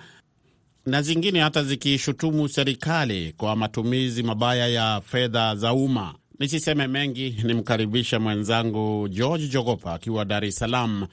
na 0.86 1.02
zingine 1.02 1.40
hata 1.40 1.64
zikishutumu 1.64 2.50
serikali 2.50 3.34
kwa 3.38 3.56
matumizi 3.56 4.24
mabaya 4.24 4.68
ya 4.68 5.02
fedha 5.06 5.56
za 5.56 5.74
umma. 5.74 6.16
Nisiseme 6.40 6.88
mengi, 6.88 7.30
nimkaribisha 7.44 8.20
mwenzangu 8.20 9.08
George 9.10 9.48
Jogopa 9.48 9.94
akiwa 9.94 10.26
Dar 10.26 10.46
es 10.46 10.56
Salaam 10.56 11.08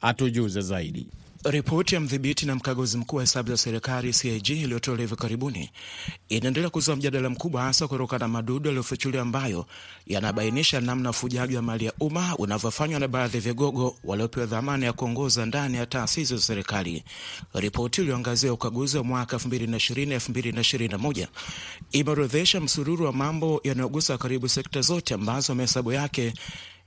atujuze 0.00 0.60
zaidi. 0.60 1.06
Ripoti 1.50 1.94
ya 1.94 2.00
mdhibiti 2.00 2.46
na 2.46 2.54
mkaguzi 2.54 2.98
mkuu 2.98 3.16
wa 3.16 3.22
hesabu 3.22 3.48
za 3.50 3.56
serikali 3.56 4.12
CAG 4.12 4.48
iliyotolewa 4.50 5.00
hivi 5.02 5.16
karibuni 5.16 5.70
inaendelea 6.28 6.70
kuzua 6.70 6.96
mjadala 6.96 7.30
mkubwa, 7.30 7.62
hasa 7.62 7.88
kutokana 7.88 8.18
na 8.18 8.28
madudu 8.28 8.68
yaliyofichuliwa 8.68 9.22
ambayo 9.22 9.66
yanabainisha 10.06 10.80
namna 10.80 11.10
ufujaji 11.10 11.56
wa 11.56 11.62
mali 11.62 11.84
ya 11.84 11.92
umma 12.00 12.36
unavyofanywa 12.38 13.00
na 13.00 13.08
baadhi 13.08 13.36
ya 13.36 13.40
vigogo 13.42 13.96
waliopewa 14.04 14.46
dhamana 14.46 14.86
ya 14.86 14.92
kuongoza 14.92 15.46
ndani 15.46 15.76
ya 15.76 15.86
taasisi 15.86 16.34
za 16.36 16.42
serikali. 16.42 17.04
Ripoti 17.54 18.00
iliyoangazia 18.00 18.52
ukaguzi 18.52 18.96
wa 18.98 19.04
mwaka 19.04 19.36
2020-2021 19.36 21.26
imeorodhesha 21.92 22.60
msururu 22.60 23.04
wa 23.06 23.12
mambo 23.12 23.60
yanayogusa 23.64 24.18
karibu 24.18 24.48
sekta 24.48 24.80
zote 24.80 25.14
ambazo 25.14 25.54
mahesabu 25.54 25.92
yake 25.92 26.34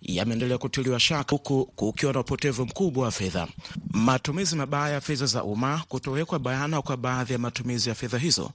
yameendelea 0.02 0.58
kutiliwa 0.58 1.00
shaka 1.00 1.32
huku 1.36 1.66
kukiwa 1.66 2.14
na 2.14 2.20
upotevu 2.20 2.66
mkubwa 2.66 3.04
wa 3.06 3.12
fedha, 3.12 3.48
matumizi 3.92 4.56
mabaya 4.56 4.94
ya 4.94 5.02
fedha 5.02 5.26
za 5.26 5.44
umma, 5.44 5.84
kutowekwa 5.88 6.40
bayana 6.40 6.82
kwa 6.82 6.98
baadhi 6.98 7.34
ya 7.34 7.40
matumizi 7.40 7.90
ya 7.90 7.96
fedha 7.96 8.18
hizo, 8.18 8.52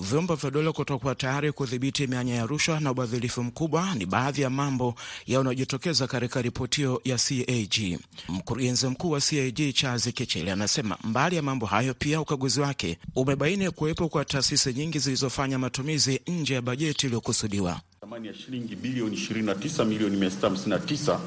vyombo 0.00 0.34
vya 0.34 0.50
dola 0.50 0.72
kutokuwa 0.72 1.14
tayari 1.14 1.52
kudhibiti 1.52 2.06
mianya 2.06 2.34
ya 2.34 2.46
rushwa 2.46 2.80
na 2.80 2.90
ubadhilifu 2.90 3.42
mkubwa 3.42 3.94
ni 3.94 4.06
baadhi 4.06 4.42
ya 4.42 4.50
mambo 4.50 4.94
yanayojitokeza 5.26 6.06
katika 6.06 6.42
ripoti 6.42 6.76
hiyo 6.76 7.00
ya 7.04 7.16
CAG. 7.16 7.98
Mkurugenzi 8.28 8.86
mkuu 8.86 9.10
wa 9.10 9.20
CAG 9.20 9.72
Charles 9.74 10.14
Kichele 10.14 10.52
anasema 10.52 10.98
mbali 11.04 11.36
ya 11.36 11.42
mambo 11.42 11.66
hayo, 11.66 11.94
pia 11.94 12.20
ukaguzi 12.20 12.60
wake 12.60 12.98
umebaini 13.16 13.70
kuwepo 13.70 14.08
kwa 14.08 14.24
taasisi 14.24 14.72
nyingi 14.72 14.98
zilizofanya 14.98 15.58
matumizi 15.58 16.20
nje 16.26 16.54
ya 16.54 16.62
bajeti 16.62 17.06
iliyokusudiwa 17.06 17.80
thamani 18.00 18.26
ya 18.28 18.34
shilingi 18.34 18.76
bilioni 18.76 19.16
29 19.16 19.84
milioni 19.84 20.16
659 20.16 21.18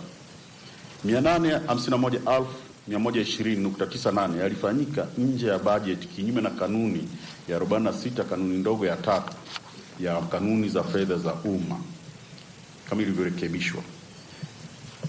851,120.98 2.90 4.40
yalifanyika 4.40 5.08
nje 5.18 5.48
ya 5.48 5.60
bajeti 5.60 6.08
kinyume 6.08 6.42
na 6.42 6.50
kanuni 6.50 7.08
ya 7.50 7.60
46 7.60 8.24
kanuni 8.24 8.58
ndogo 8.58 8.86
ya 8.86 8.96
tatu 8.96 9.34
ya 10.00 10.22
kanuni 10.22 10.70
za 10.70 10.84
fedha 10.84 11.18
za 11.18 11.34
umma 11.34 11.80
kama 12.90 13.02
ilivyorekebishwa. 13.02 13.82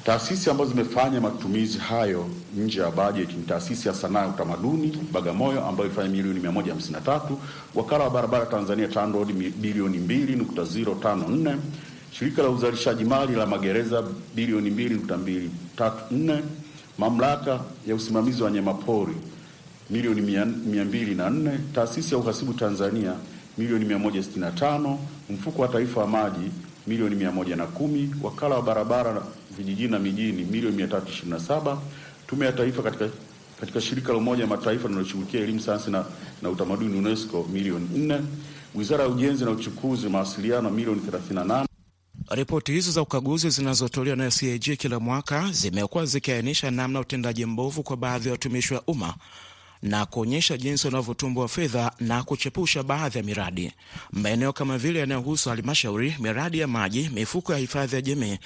Taasisi 0.05 0.51
ambazo 0.51 0.71
zimefanya 0.71 1.21
matumizi 1.21 1.79
hayo 1.79 2.27
nje 2.57 2.81
ya 2.81 2.91
bajeti 2.91 3.35
ni 3.37 3.43
taasisi 3.45 3.89
ya 3.89 3.95
sanaa 3.95 4.21
ya 4.21 4.29
utamaduni 4.29 4.99
Bagamoyo 5.13 5.65
ambayo 5.67 5.87
ilifanya 5.87 6.09
milioni 6.09 6.41
153, 6.41 7.21
wakala 7.75 8.05
wa 8.05 8.11
barabara 8.11 8.47
Tanzania 8.47 8.89
TANROADS 8.89 9.33
bilioni 9.57 9.99
2.054, 9.99 11.57
shirika 12.13 12.43
la 12.43 12.49
uzalishaji 12.49 13.05
mali 13.05 13.35
la 13.35 13.47
magereza 13.47 14.05
bilioni 14.35 14.71
2.234, 14.71 16.43
mamlaka 17.01 17.61
ya 17.87 17.95
usimamizi 17.95 18.43
wa 18.43 18.49
wanyamapori 18.49 19.15
milioni 19.91 20.21
204, 20.21 21.59
taasisi 21.75 22.15
ya 22.15 22.21
uhasibu 22.21 22.53
Tanzania 22.53 23.13
milioni 23.59 23.85
165, 23.85 24.97
mfuko 25.31 25.63
wa 25.63 25.69
taifa 25.69 26.01
wa 26.01 26.07
maji 26.07 26.51
milioni 26.87 27.17
110, 27.25 28.09
wakala 28.23 28.55
wa 28.55 28.63
barabara 28.63 29.23
vijijini 29.57 29.89
na 29.91 29.99
mijini 29.99 30.45
milioni 30.45 30.83
327, 30.85 31.77
tume 32.27 32.47
ya 32.47 32.53
taifa 32.53 32.83
katika, 32.83 33.09
katika 33.61 33.81
shirika 33.81 34.13
la 34.13 34.19
Umoja 34.19 34.43
wa 34.45 34.49
Mataifa 34.51 34.89
linaloshughulikia 34.89 35.41
elimu, 35.41 35.61
sayansi 35.61 35.91
na, 35.91 36.05
na 36.43 36.51
utamaduni 36.51 36.99
UNESCO 36.99 37.47
milioni 37.53 37.89
4, 37.95 38.21
wizara 38.75 39.05
ya 39.05 39.11
ujenzi 39.11 39.45
na 39.45 39.51
uchukuzi 39.51 40.09
mawasiliano 40.09 40.71
milioni 40.71 41.01
38. 41.01 41.70
Ripoti 42.29 42.73
hizo 42.73 42.91
za 42.93 43.03
ukaguzi 43.03 43.51
zinazotolewa 43.51 44.17
na 44.17 44.31
CAG 44.31 44.77
kila 44.79 45.01
mwaka 45.01 45.49
zimekuwa 45.53 46.07
zikiainisha 46.07 46.71
namna 46.71 47.01
utendaji 47.01 47.47
mbovu 47.47 47.83
kwa 47.83 47.97
baadhi 47.97 48.29
ya 48.29 48.33
watumishi 48.33 48.75
wa 48.75 48.83
umma 48.87 49.15
na 49.83 50.07
kuonyesha 50.07 50.57
jinsi 50.57 50.87
wanavyotumbua 50.87 51.49
fedha 51.49 51.93
na 52.01 52.23
kuchepusha 52.23 52.83
baadhi 52.83 53.19
ya 53.19 53.25
miradi. 53.25 53.73
Maeneo 54.13 54.53
kama 54.53 54.79
vile 54.79 54.99
yanayohusu 55.01 55.49
halmashauri, 55.49 56.17
miradi 56.19 56.59
ya 56.59 56.67
maji, 56.67 57.11
mifuko 57.15 57.53
ya 57.53 57.59
hifadhi 57.59 57.95
ya 57.97 58.03
jamii 58.03 58.39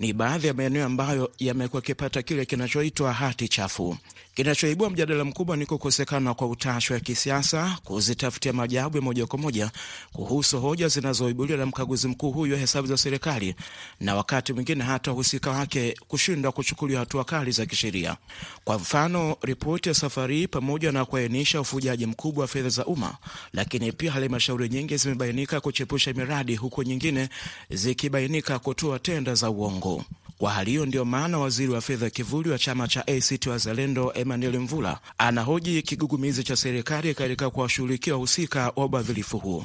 ni 0.00 0.12
baadhi 0.12 0.46
ya 0.46 0.54
maeneo 0.54 0.86
ambayo 0.86 1.30
yamekuwa 1.38 1.80
yakipata 1.82 2.22
kile 2.22 2.44
kinachoitwa 2.44 3.12
hati 3.12 3.48
chafu. 3.48 3.96
Kinachoibua 4.34 4.90
mjadala 4.90 5.24
mkubwa 5.24 5.56
ni 5.56 5.66
kukosekana 5.66 6.34
kwa 6.34 6.46
utashi 6.48 6.92
wa 6.92 7.00
kisiasa 7.00 7.78
kuzitafutia 7.84 8.52
majawabu 8.52 8.96
ya 8.96 9.02
moja 9.02 9.26
kwa 9.26 9.38
moja 9.38 9.70
kuhusu 10.12 10.60
hoja 10.60 10.88
zinazoibuliwa 10.88 11.58
na 11.58 11.66
mkaguzi 11.66 12.08
mkuu 12.08 12.30
huyu 12.30 12.52
wa 12.52 12.58
hesabu 12.58 12.88
za 12.88 12.96
serikali, 12.96 13.54
na 14.00 14.14
wakati 14.14 14.52
mwingine 14.52 14.84
hata 14.84 15.10
wahusika 15.10 15.50
wake 15.50 15.94
kushindwa 16.08 16.52
kuchukuliwa 16.52 17.00
hatua 17.00 17.24
kali 17.24 17.50
za 17.52 17.66
kisheria. 17.66 18.16
Kwa 18.64 18.78
mfano, 18.78 19.36
ripoti 19.42 19.88
ya 19.88 19.94
safari 19.94 20.48
pamoja 20.48 20.92
na 20.92 21.04
kuainisha 21.04 21.60
ufujaji 21.60 22.06
mkubwa 22.06 22.42
wa 22.42 22.48
fedha 22.48 22.68
za 22.68 22.86
umma, 22.86 23.16
lakini 23.52 23.92
pia 23.92 24.12
halmashauri 24.12 24.68
nyingi 24.68 24.96
zimebainika 24.96 25.60
kuchepusha 25.60 26.12
miradi, 26.12 26.56
huku 26.56 26.82
nyingine 26.82 27.28
zikibainika 27.70 28.58
kutoa 28.58 28.98
tenda 28.98 29.34
za 29.34 29.50
uongo. 29.50 29.89
Kwa 30.38 30.50
hali 30.52 30.70
hiyo 30.70 30.86
ndiyo 30.86 31.04
maana 31.04 31.38
waziri 31.38 31.72
wa 31.72 31.80
fedha 31.80 32.10
kivuli 32.10 32.50
wa 32.50 32.58
chama 32.58 32.88
cha 32.88 33.00
ACT 33.06 33.46
Wazalendo 33.46 34.12
Emmanuel 34.14 34.58
Mvula 34.58 34.98
anahoji 35.18 35.82
kigugumizi 35.82 36.44
cha 36.44 36.56
serikali 36.56 37.14
katika 37.14 37.50
kuwashughulikia 37.50 38.12
wahusika 38.12 38.72
wa 38.76 38.84
ubadhilifu 38.84 39.38
huo. 39.38 39.64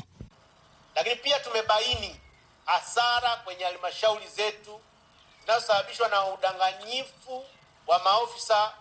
Lakini 0.95 1.15
pia 1.15 1.39
tumebaini 1.39 2.15
hasara 2.65 3.35
kwenye 3.35 3.63
halmashauri 3.63 4.27
zetu 4.35 4.79
zinazosababishwa 5.41 6.09
na 6.09 6.25
udanganyifu 6.33 7.43
wa 7.87 8.03
maofisa 8.03 8.71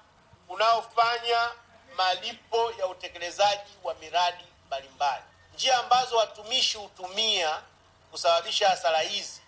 unaofanya 0.49 1.39
malipo 1.97 2.73
ya 2.79 2.87
utekelezaji 2.87 3.71
wa 3.85 3.95
miradi 3.95 4.45
mbalimbali. 4.67 5.23
Njia 5.55 5.79
ambazo 5.79 6.17
watumishi 6.17 6.77
hutumia 6.79 7.63
kusababisha 8.11 8.69
hasara 8.69 8.99
hizi 9.01 9.41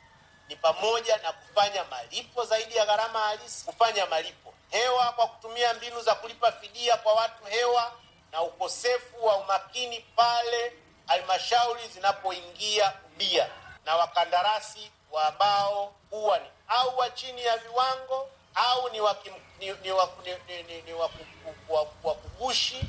ni 0.49 0.57
pamoja 0.57 1.17
na 1.17 1.33
kufanya 1.33 1.85
malipo 1.85 2.45
zaidi 2.45 2.77
ya 2.77 2.87
gharama 2.87 3.19
halisi, 3.21 3.65
kufanya 3.65 4.07
malipo 4.07 4.55
hewa 4.71 5.13
kwa 5.13 5.27
kutumia 5.27 5.75
mbinu 5.75 6.01
za 6.03 6.15
kulipa 6.15 6.53
fidia 6.53 6.97
kwa 6.97 7.13
watu 7.15 7.45
hewa, 7.45 7.93
na 8.33 8.43
ukosefu 8.43 9.25
wa 9.27 9.37
umakini 9.37 10.01
pale 10.01 10.73
halmashauri 11.07 11.89
zinapoingia 11.89 12.93
ubia 13.07 13.49
na 13.85 13.97
wakandarasi 13.97 14.91
wa 15.11 15.27
ambao 15.27 15.95
huwa 16.11 16.39
ni 16.39 16.47
au 16.69 16.99
wa 16.99 17.11
chini 17.11 17.45
ya 17.45 17.57
viwango 17.59 18.29
au 18.55 18.89
ni 18.89 19.01
wakugushi, 22.05 22.85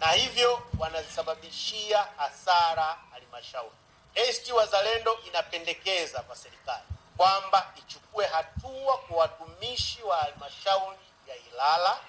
na 0.00 0.06
hivyo 0.12 0.62
wanazisababishia 0.78 2.06
hasara 2.16 2.98
halmashauri. 3.10 3.74
ACT 4.16 4.50
Wazalendo 4.50 5.18
inapendekeza 5.26 6.22
kwa 6.22 6.36
serikali 6.36 6.84
kwamba 7.16 7.72
ichukue 7.78 8.26
hatua 8.26 8.98
kwa 8.98 9.16
watumishi 9.16 10.02
wa 10.02 10.16
halmashauri 10.16 10.98
ya 11.28 11.36
Ilala 11.36 12.00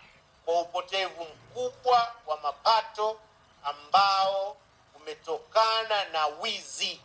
kwa 0.46 0.62
upotevu 0.62 1.24
mkubwa 1.26 2.15
wa 2.26 2.38
mapato 2.41 3.20
ambao 3.63 4.58
umetokana 4.96 6.06
na 6.06 6.28
wizi 6.28 7.02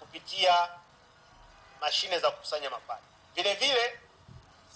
kupitia 0.00 0.68
mashine 1.80 2.18
za 2.18 2.30
kukusanya 2.30 2.70
mapato. 2.70 3.02
Vile 3.34 3.54
vile, 3.54 4.00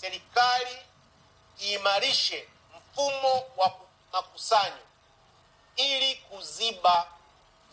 serikali 0.01 0.77
iimarishe 1.63 2.49
mfumo 2.79 3.47
wa 3.57 3.73
makusanyo 4.13 4.83
ili 5.77 6.15
kuziba 6.17 7.07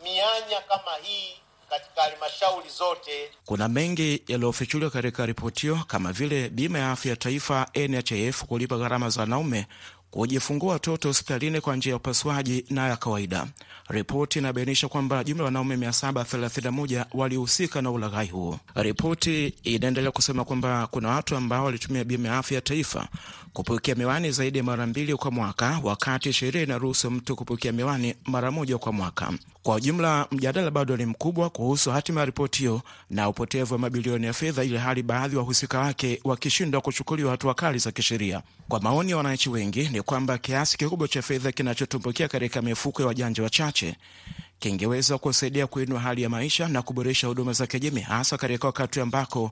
mianya 0.03 0.61
kama 0.61 0.95
hii 0.97 1.39
katika 1.69 2.01
halmashauri 2.01 2.69
zote. 2.69 3.29
Kuna 3.45 3.67
mengi 3.67 4.23
yaliyofichuliwa 4.27 4.91
katika 4.91 5.25
ripoti 5.25 5.61
hiyo 5.61 5.79
kama 5.87 6.11
vile 6.13 6.49
bima 6.49 6.79
ya 6.79 6.91
afya 6.91 7.09
ya 7.09 7.15
taifa 7.15 7.67
NHIF 7.75 8.43
kulipa 8.43 8.77
gharama 8.77 9.09
za 9.09 9.21
wanaume 9.21 9.67
kujifungua 10.15 10.73
watoto 10.73 11.07
hospitalini 11.07 11.61
kwa 11.61 11.75
njia 11.75 11.89
ya 11.91 11.95
upasuaji 11.97 12.65
na 12.69 12.87
ya 12.87 12.95
kawaida. 12.97 13.47
Ripoti 13.89 14.39
inabainisha 14.39 14.87
kwamba 14.87 15.23
jumla 15.23 15.41
ya 15.43 15.45
wanaume 15.45 15.75
731 15.75 17.05
walihusika 17.13 17.81
na 17.81 17.91
ulaghai 17.91 18.27
huo. 18.27 18.59
Ripoti 18.75 19.53
inaendelea 19.63 20.11
kusema 20.11 20.45
kwamba 20.45 20.87
kuna 20.87 21.09
watu 21.09 21.35
ambao 21.35 21.65
walitumia 21.65 22.03
bima 22.03 22.29
ya 22.29 22.37
afya 22.37 22.55
ya 22.55 22.61
taifa 22.61 23.07
kupokea 23.53 23.95
miwani 23.95 24.31
zaidi 24.31 24.57
ya 24.57 24.63
mara 24.63 24.85
mbili 24.87 25.15
kwa 25.15 25.31
mwaka, 25.31 25.79
wakati 25.83 26.33
sheria 26.33 26.61
inaruhusu 26.63 27.11
mtu 27.11 27.35
kupokea 27.35 27.71
miwani 27.71 28.15
mara 28.25 28.51
moja 28.51 28.77
kwa 28.77 28.91
mwaka. 28.91 29.33
Kwa 29.63 29.75
ujumla, 29.75 30.27
mjadala 30.31 30.71
bado 30.71 30.97
ni 30.97 31.05
mkubwa 31.05 31.49
kuhusu 31.49 31.91
hatima 31.91 32.19
ya 32.19 32.25
ripoti 32.25 32.59
hiyo 32.59 32.81
na 33.09 33.29
upotevu 33.29 33.73
wa 33.73 33.79
mabilioni 33.79 34.25
ya 34.25 34.33
fedha, 34.33 34.63
ili 34.63 34.77
hali 34.77 35.03
baadhi 35.03 35.35
wahusika 35.35 35.79
wake 35.79 36.19
wakishindwa 36.23 36.81
kuchukuliwa 36.81 37.31
hatua 37.31 37.53
kali 37.53 37.77
za 37.79 37.91
kisheria. 37.91 38.41
Kwa 38.69 38.79
maoni 38.79 39.11
ya 39.11 39.17
wananchi 39.17 39.49
wengi 39.49 39.89
ni 39.89 40.01
kwamba 40.05 40.37
kiasi 40.37 40.77
kikubwa 40.77 41.07
cha 41.07 41.21
fedha 41.21 41.51
kinachotumbukia 41.51 42.27
katika 42.27 42.61
mifuko 42.61 43.01
ya 43.01 43.07
wajanja 43.07 43.43
wachache 43.43 43.95
kingeweza 44.59 45.17
kusaidia 45.17 45.67
kuinua 45.67 45.99
hali 45.99 46.21
ya 46.21 46.29
maisha 46.29 46.67
na 46.67 46.81
kuboresha 46.81 47.27
huduma 47.27 47.53
za 47.53 47.67
kijamii, 47.67 47.99
hasa 48.01 48.37
katika 48.37 48.67
wakati 48.67 48.99
ambako 48.99 49.51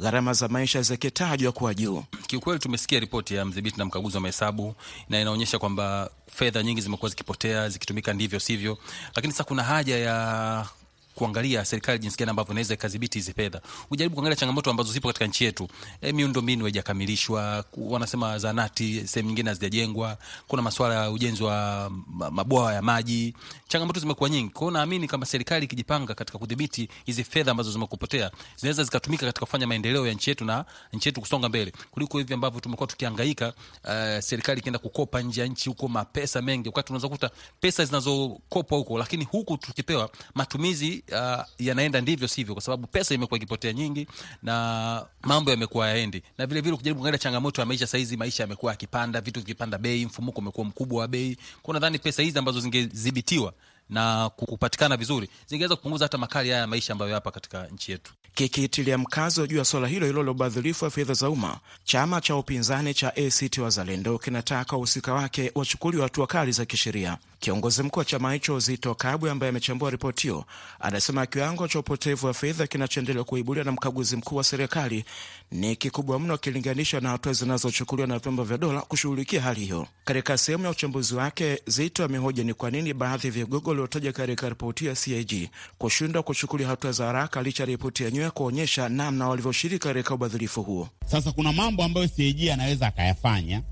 gharama 0.00 0.32
za 0.32 0.48
maisha 0.48 0.82
zikitajwa 0.82 1.52
kuwa 1.52 1.74
juu. 1.74 2.04
Kiukweli 2.26 2.58
tumesikia 2.60 3.00
ripoti 3.00 3.34
ya 3.34 3.44
mdhibiti 3.44 3.78
na 3.78 3.84
mkaguzi 3.84 4.16
wa 4.16 4.20
mahesabu 4.20 4.74
na 5.08 5.20
inaonyesha 5.20 5.58
kwamba 5.58 6.10
fedha 6.34 6.62
nyingi 6.62 6.80
zimekuwa 6.80 7.08
zikipotea 7.10 7.68
zikitumika 7.68 8.12
ndivyo 8.12 8.40
sivyo, 8.40 8.78
lakini 9.14 9.32
sasa 9.32 9.44
kuna 9.44 9.62
haja 9.62 9.98
ya 9.98 10.66
kuangalia 11.14 11.64
serikali 11.64 11.98
jinsi 11.98 12.16
gani 12.18 12.30
ambavyo 12.30 12.52
inaweza 12.52 12.74
ikadhibiti 12.74 13.18
hizi 13.18 13.32
fedha. 13.32 13.60
Ujaribu 13.90 14.14
kuangalia 14.14 14.36
changamoto 14.36 14.70
ambazo 14.70 14.92
zipo 14.92 15.08
katika 15.08 15.26
nchi 15.26 15.44
yetu. 15.44 15.68
E, 16.00 16.12
miundombinu 16.12 16.64
haijakamilishwa, 16.64 17.64
wanasema 17.76 18.38
zanati 18.38 19.08
sehemu 19.08 19.28
nyingine 19.28 19.50
hazijajengwa, 19.50 20.18
kuna 20.48 20.62
masuala 20.62 20.94
ya 20.94 21.10
ujenzi 21.10 21.42
wa 21.42 21.90
mabwawa 22.30 22.74
ya 22.74 22.82
maji, 22.82 23.34
changamoto 23.68 24.00
zimekuwa 24.00 24.30
nyingi. 24.30 24.50
Kwa 24.52 24.60
hiyo 24.60 24.70
naamini 24.70 25.08
kama 25.08 25.26
serikali 25.26 25.64
ikijipanga 25.64 26.14
katika 26.14 26.38
kudhibiti 26.38 26.88
hizi 27.04 27.24
fedha 27.24 27.50
ambazo 27.50 27.70
zimekupotea, 27.72 28.30
zinaweza 28.56 28.84
zikatumika 28.84 29.26
katika 29.26 29.46
kufanya 29.46 29.66
maendeleo 29.66 30.06
ya 30.06 30.14
nchi 30.14 30.30
yetu 30.30 30.44
na 30.44 30.64
nchi 30.92 31.08
yetu 31.08 31.20
kusonga 31.20 31.48
mbele, 31.48 31.72
kuliko 31.90 32.18
hivi 32.18 32.34
ambavyo 32.34 32.60
tumekuwa 32.60 32.86
tukihangaika, 32.86 33.52
uh, 33.84 34.20
serikali 34.20 34.60
ikienda 34.60 34.78
kukopa 34.78 35.22
nje 35.22 35.40
ya 35.40 35.46
nchi 35.46 35.68
huko 35.68 35.88
mapesa 35.88 36.42
mengi, 36.42 36.68
wakati 36.68 36.92
unaweza 36.92 37.08
kukuta 37.08 37.30
pesa 37.60 37.84
zinazokopwa 37.84 38.78
huko, 38.78 38.98
lakini 38.98 39.24
huku 39.24 39.56
tukipewa 39.56 40.10
matumizi 40.34 41.01
Uh, 41.12 41.42
yanaenda 41.58 42.00
ndivyo 42.00 42.28
sivyo, 42.28 42.54
kwa 42.54 42.62
sababu 42.62 42.86
pesa 42.86 43.14
imekuwa 43.14 43.36
ikipotea 43.38 43.72
nyingi 43.72 44.06
na 44.42 45.06
mambo 45.22 45.50
yamekuwa 45.50 45.88
yaendi, 45.88 46.22
na 46.38 46.46
vile 46.46 46.60
vile 46.60 46.76
kuangalia 46.94 47.18
changamoto 47.18 47.62
ya 47.62 47.66
maisha. 47.66 47.86
Saizi 47.86 48.16
maisha 48.16 48.42
yamekuwa 48.42 48.72
yakipanda, 48.72 49.20
vitu 49.20 49.40
vikipanda 49.40 49.78
bei, 49.78 50.06
mfumuko 50.06 50.38
umekuwa 50.40 50.66
mkubwa 50.66 51.00
wa 51.00 51.08
bei. 51.08 51.36
Kwa 51.62 51.74
nadhani 51.74 51.98
pesa 51.98 52.22
hizi 52.22 52.38
ambazo 52.38 52.60
zingedhibitiwa 52.60 53.52
na 53.90 54.30
kupatikana 54.36 54.96
vizuri 54.96 55.28
zingeweza 55.46 55.76
kupunguza 55.76 56.04
hata 56.04 56.18
makali 56.18 56.48
haya 56.48 56.60
ya 56.60 56.66
maisha 56.66 56.92
ambayo 56.92 57.14
hapa 57.14 57.30
katika 57.30 57.66
nchi 57.66 57.92
yetu. 57.92 58.12
Kikitilia 58.34 58.98
mkazo 58.98 59.46
juu 59.46 59.58
ya 59.58 59.64
swala 59.64 59.88
hilo 59.88 60.06
hilo 60.06 60.22
la 60.22 60.30
ubadhirifu 60.30 60.84
wa 60.84 60.90
fedha 60.90 61.14
za 61.14 61.30
umma, 61.30 61.58
chama 61.84 62.20
cha 62.20 62.36
upinzani 62.36 62.94
cha 62.94 63.16
ACT 63.16 63.58
Wazalendo 63.58 64.18
kinataka 64.18 64.72
wahusika 64.76 65.14
wake 65.14 65.52
wachukuliwa 65.54 66.02
hatua 66.02 66.26
kali 66.26 66.52
za 66.52 66.64
kisheria. 66.64 67.18
Kiongozi 67.42 67.82
mkuu 67.82 67.98
wa 67.98 68.04
chama 68.04 68.32
hicho 68.32 68.58
Zito 68.58 68.94
Kabwe, 68.94 69.30
ambaye 69.30 69.50
amechambua 69.50 69.90
ripoti 69.90 70.22
hiyo, 70.22 70.44
anasema 70.80 71.26
kiwango 71.26 71.68
cha 71.68 71.78
upotevu 71.78 72.26
wa 72.26 72.34
fedha 72.34 72.66
kinachoendelea 72.66 73.24
kuibuliwa 73.24 73.64
na 73.64 73.72
mkaguzi 73.72 74.16
mkuu 74.16 74.36
wa 74.36 74.44
serikali 74.44 75.04
ni 75.50 75.76
kikubwa 75.76 76.18
mno 76.20 76.38
kilinganishwa 76.38 77.00
na 77.00 77.08
hatua 77.10 77.32
zinazochukuliwa 77.32 78.08
na 78.08 78.18
vyombo 78.18 78.44
vya 78.44 78.58
dola 78.58 78.80
kushughulikia 78.80 79.42
hali 79.42 79.60
hiyo. 79.60 79.86
Katika 80.04 80.38
sehemu 80.38 80.64
ya 80.64 80.70
uchambuzi 80.70 81.14
wake, 81.14 81.62
Zito 81.66 82.04
amehoja 82.04 82.44
ni 82.44 82.54
kwa 82.54 82.70
nini 82.70 82.94
baadhi 82.94 83.26
ya 83.26 83.32
vigogo 83.32 83.70
waliotaja 83.70 84.12
katika 84.12 84.48
ripoti 84.48 84.86
ya 84.86 84.94
CAG 84.94 85.48
kushindwa 85.78 86.22
kuchukulia 86.22 86.68
hatua 86.68 86.92
za 86.92 87.06
haraka 87.06 87.42
licha 87.42 87.62
ya 87.62 87.66
ripoti 87.66 88.02
yenyewe 88.02 88.30
kuonyesha 88.30 88.88
namna 88.88 89.28
walivyoshiriki 89.28 89.88
katika 89.88 90.14
ubadhirifu 90.14 90.62
huo. 90.62 90.88
Sasa 91.06 91.32
kuna 91.32 91.52
mambo 91.52 91.84
ambayo 91.84 92.08
CAG 92.08 92.48
anaweza 92.52 92.86
akayafanya 92.86 93.62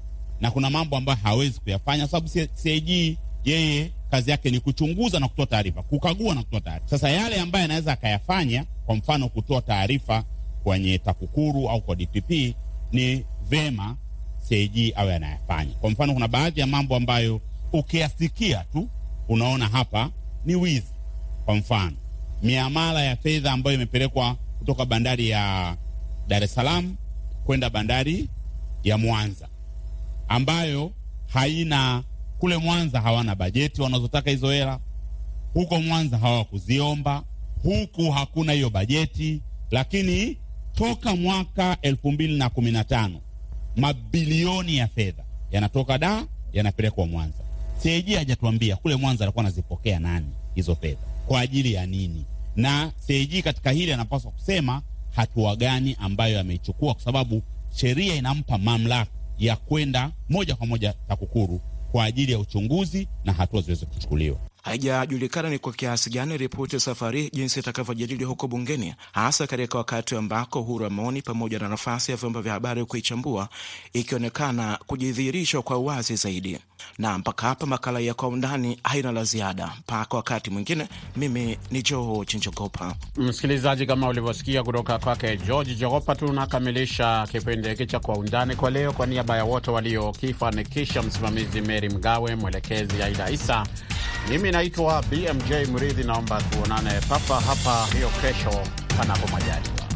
na 0.41 0.51
kuna 0.51 0.71
mambo 0.71 0.97
ambayo 0.97 1.19
hawezi 1.23 1.61
kuyafanya, 1.61 2.07
sababu 2.09 2.29
CAG 2.65 3.17
yeye 3.45 3.91
kazi 4.11 4.31
yake 4.31 4.51
ni 4.51 4.61
kuchunguza 4.61 5.21
na 5.21 5.29
kutoa 5.29 5.47
taarifa, 5.47 5.83
kukagua 5.83 6.35
na 6.35 6.43
kutoa 6.43 6.61
taarifa. 6.61 6.89
Sasa 6.89 7.11
yale 7.11 7.41
ambayo 7.41 7.65
anaweza 7.65 7.93
akayafanya, 7.93 8.65
kwa 8.87 8.97
mfano 8.97 9.29
kutoa 9.29 9.63
taarifa 9.63 10.25
kwenye 10.63 10.99
TAKUKURU 10.99 11.69
au 11.71 11.81
kwa 11.81 11.97
DPP, 11.97 12.55
ni 12.93 13.25
vema 13.49 13.97
CAG 14.49 14.93
awe 14.97 15.15
anayafanya. 15.15 15.75
Kwa 15.75 15.91
mfano, 15.91 16.15
kuna 16.15 16.29
baadhi 16.29 16.61
ya 16.61 16.67
mambo 16.67 16.97
ambayo 16.97 17.41
ukiyasikia 17.73 18.65
tu 18.73 18.89
unaona 19.29 19.69
hapa 19.69 20.11
ni 20.45 20.55
wizi. 20.55 20.93
Kwa 21.45 21.55
mfano, 21.55 21.97
miamala 22.43 23.03
ya 23.03 23.17
fedha 23.17 23.53
ambayo 23.53 23.77
imepelekwa 23.77 24.37
kutoka 24.59 24.85
bandari 24.87 25.29
ya 25.29 25.77
Dar 26.29 26.43
es 26.45 26.55
Salaam 26.55 26.97
kwenda 27.45 27.71
bandari 27.71 28.29
ya 28.83 28.99
Mwanza 28.99 29.49
ambayo 30.29 30.93
haina 31.27 32.03
kule 32.41 32.57
Mwanza 32.57 33.01
hawana 33.01 33.35
bajeti 33.35 33.83
wanazotaka 33.83 34.31
hizo 34.31 34.51
hela, 34.53 34.79
huko 35.55 35.81
Mwanza 35.81 36.19
hawakuziomba, 36.19 37.23
huku 37.63 38.11
hakuna 38.11 38.53
hiyo 38.53 38.71
bajeti. 38.71 39.41
Lakini 39.71 40.37
toka 40.75 41.17
mwaka 41.17 41.77
elfu 41.83 42.13
mbili 42.13 42.39
na 42.39 42.49
kumi 42.51 42.71
na 42.71 42.85
tano 42.85 43.21
mabilioni 43.77 44.77
ya 44.77 44.89
fedha 44.89 45.25
yanatoka 45.51 45.99
da 45.99 46.25
yanapelekwa 46.53 47.07
Mwanza. 47.07 47.39
CAG 47.83 48.15
hajatuambia 48.15 48.77
kule 48.77 48.97
Mwanza 48.97 49.25
alikuwa 49.25 49.45
anazipokea 49.45 49.99
nani 49.99 50.27
hizo 50.55 50.75
fedha, 50.77 51.01
kwa 51.27 51.41
ajili 51.41 51.73
ya 51.73 51.87
nini, 51.87 52.25
na 52.57 52.93
CAG 53.07 53.43
katika 53.45 53.71
hili 53.71 53.93
anapaswa 53.93 54.31
kusema 54.31 54.83
hatua 55.11 55.57
gani 55.57 55.97
ambayo 56.01 56.41
ameichukua, 56.41 56.95
kwa 56.95 57.03
sababu 57.03 57.43
sheria 57.75 58.15
inampa 58.15 58.59
mamlaka 58.59 59.11
ya 59.39 59.57
kwenda 59.57 60.11
moja 60.29 60.57
kwa 60.57 60.67
moja 60.67 60.93
TAKUKURU 61.09 61.61
kwa 61.93 62.05
ajili 62.05 62.33
ya 62.33 62.39
uchunguzi 62.39 63.09
na 63.25 63.33
hatua 63.33 63.61
ziweze 63.61 63.87
kuchukuliwa. 63.87 64.39
Haijajulikana 64.63 65.51
ni 65.51 65.59
kwa 65.59 65.73
kiasi 65.73 66.11
gani 66.11 66.37
ripoti 66.37 66.77
ya 66.77 66.81
safari 66.81 67.31
jinsi 67.35 67.61
itakavyojadili 67.61 68.25
huko 68.25 68.49
bungeni, 68.49 68.95
hasa 69.13 69.47
katika 69.47 69.79
wakati 69.79 70.17
ambako 70.17 70.61
uhuru 70.61 70.85
wa 70.85 70.91
maoni 70.91 71.23
pamoja 71.23 71.59
na 71.59 71.69
nafasi 71.69 72.11
ya 72.11 72.17
vyombo 72.17 72.41
vya 72.41 72.53
habari 72.53 72.85
kuichambua 72.85 73.49
ikionekana 73.93 74.79
kujidhihirishwa 74.87 75.63
kwa 75.63 75.79
uwazi 75.79 76.17
zaidi. 76.17 76.59
Na 76.99 77.19
mpaka 77.19 77.47
hapa 77.47 77.67
makala 77.67 78.01
ya 78.01 78.15
Kwa 78.15 78.29
Undani 78.29 78.79
haina 78.85 79.13
la 79.13 79.25
ziada. 79.25 79.73
Mpaka 79.79 80.17
wakati 80.17 80.51
mwingine, 80.51 80.89
mimi 81.17 81.59
ni 81.71 81.83
Joo 81.83 82.25
Chinchogopa. 82.25 82.95
Msikilizaji, 83.17 83.87
kama 83.87 84.09
ulivyosikia 84.09 84.63
kutoka 84.63 84.99
kwake 84.99 85.37
George 85.37 85.75
Jogopa, 85.75 86.15
tunakamilisha 86.15 87.27
kipindi 87.33 87.69
hiki 87.69 87.87
cha 87.87 88.01
Kwa 88.01 88.15
Undani 88.19 88.57
kwa 88.57 88.71
leo. 88.71 88.93
Kwa 88.93 89.07
niaba 89.07 89.37
ya 89.37 89.45
wote 89.45 89.71
waliokifanikisha, 89.71 91.03
msimamizi 91.03 91.61
Meri 91.61 91.89
Mgawe, 91.89 92.35
mwelekezi 92.37 93.03
Aida 93.03 93.31
Isa, 93.31 93.67
naitwa 94.51 95.03
BMJ 95.03 95.69
Mridhi. 95.73 96.05
Naomba 96.05 96.43
tuonane 96.43 96.91
papa 97.09 97.41
hapa 97.41 97.87
hiyo 97.95 98.09
kesho, 98.09 98.63
panapo 98.99 99.29
majaliwa. 99.29 99.90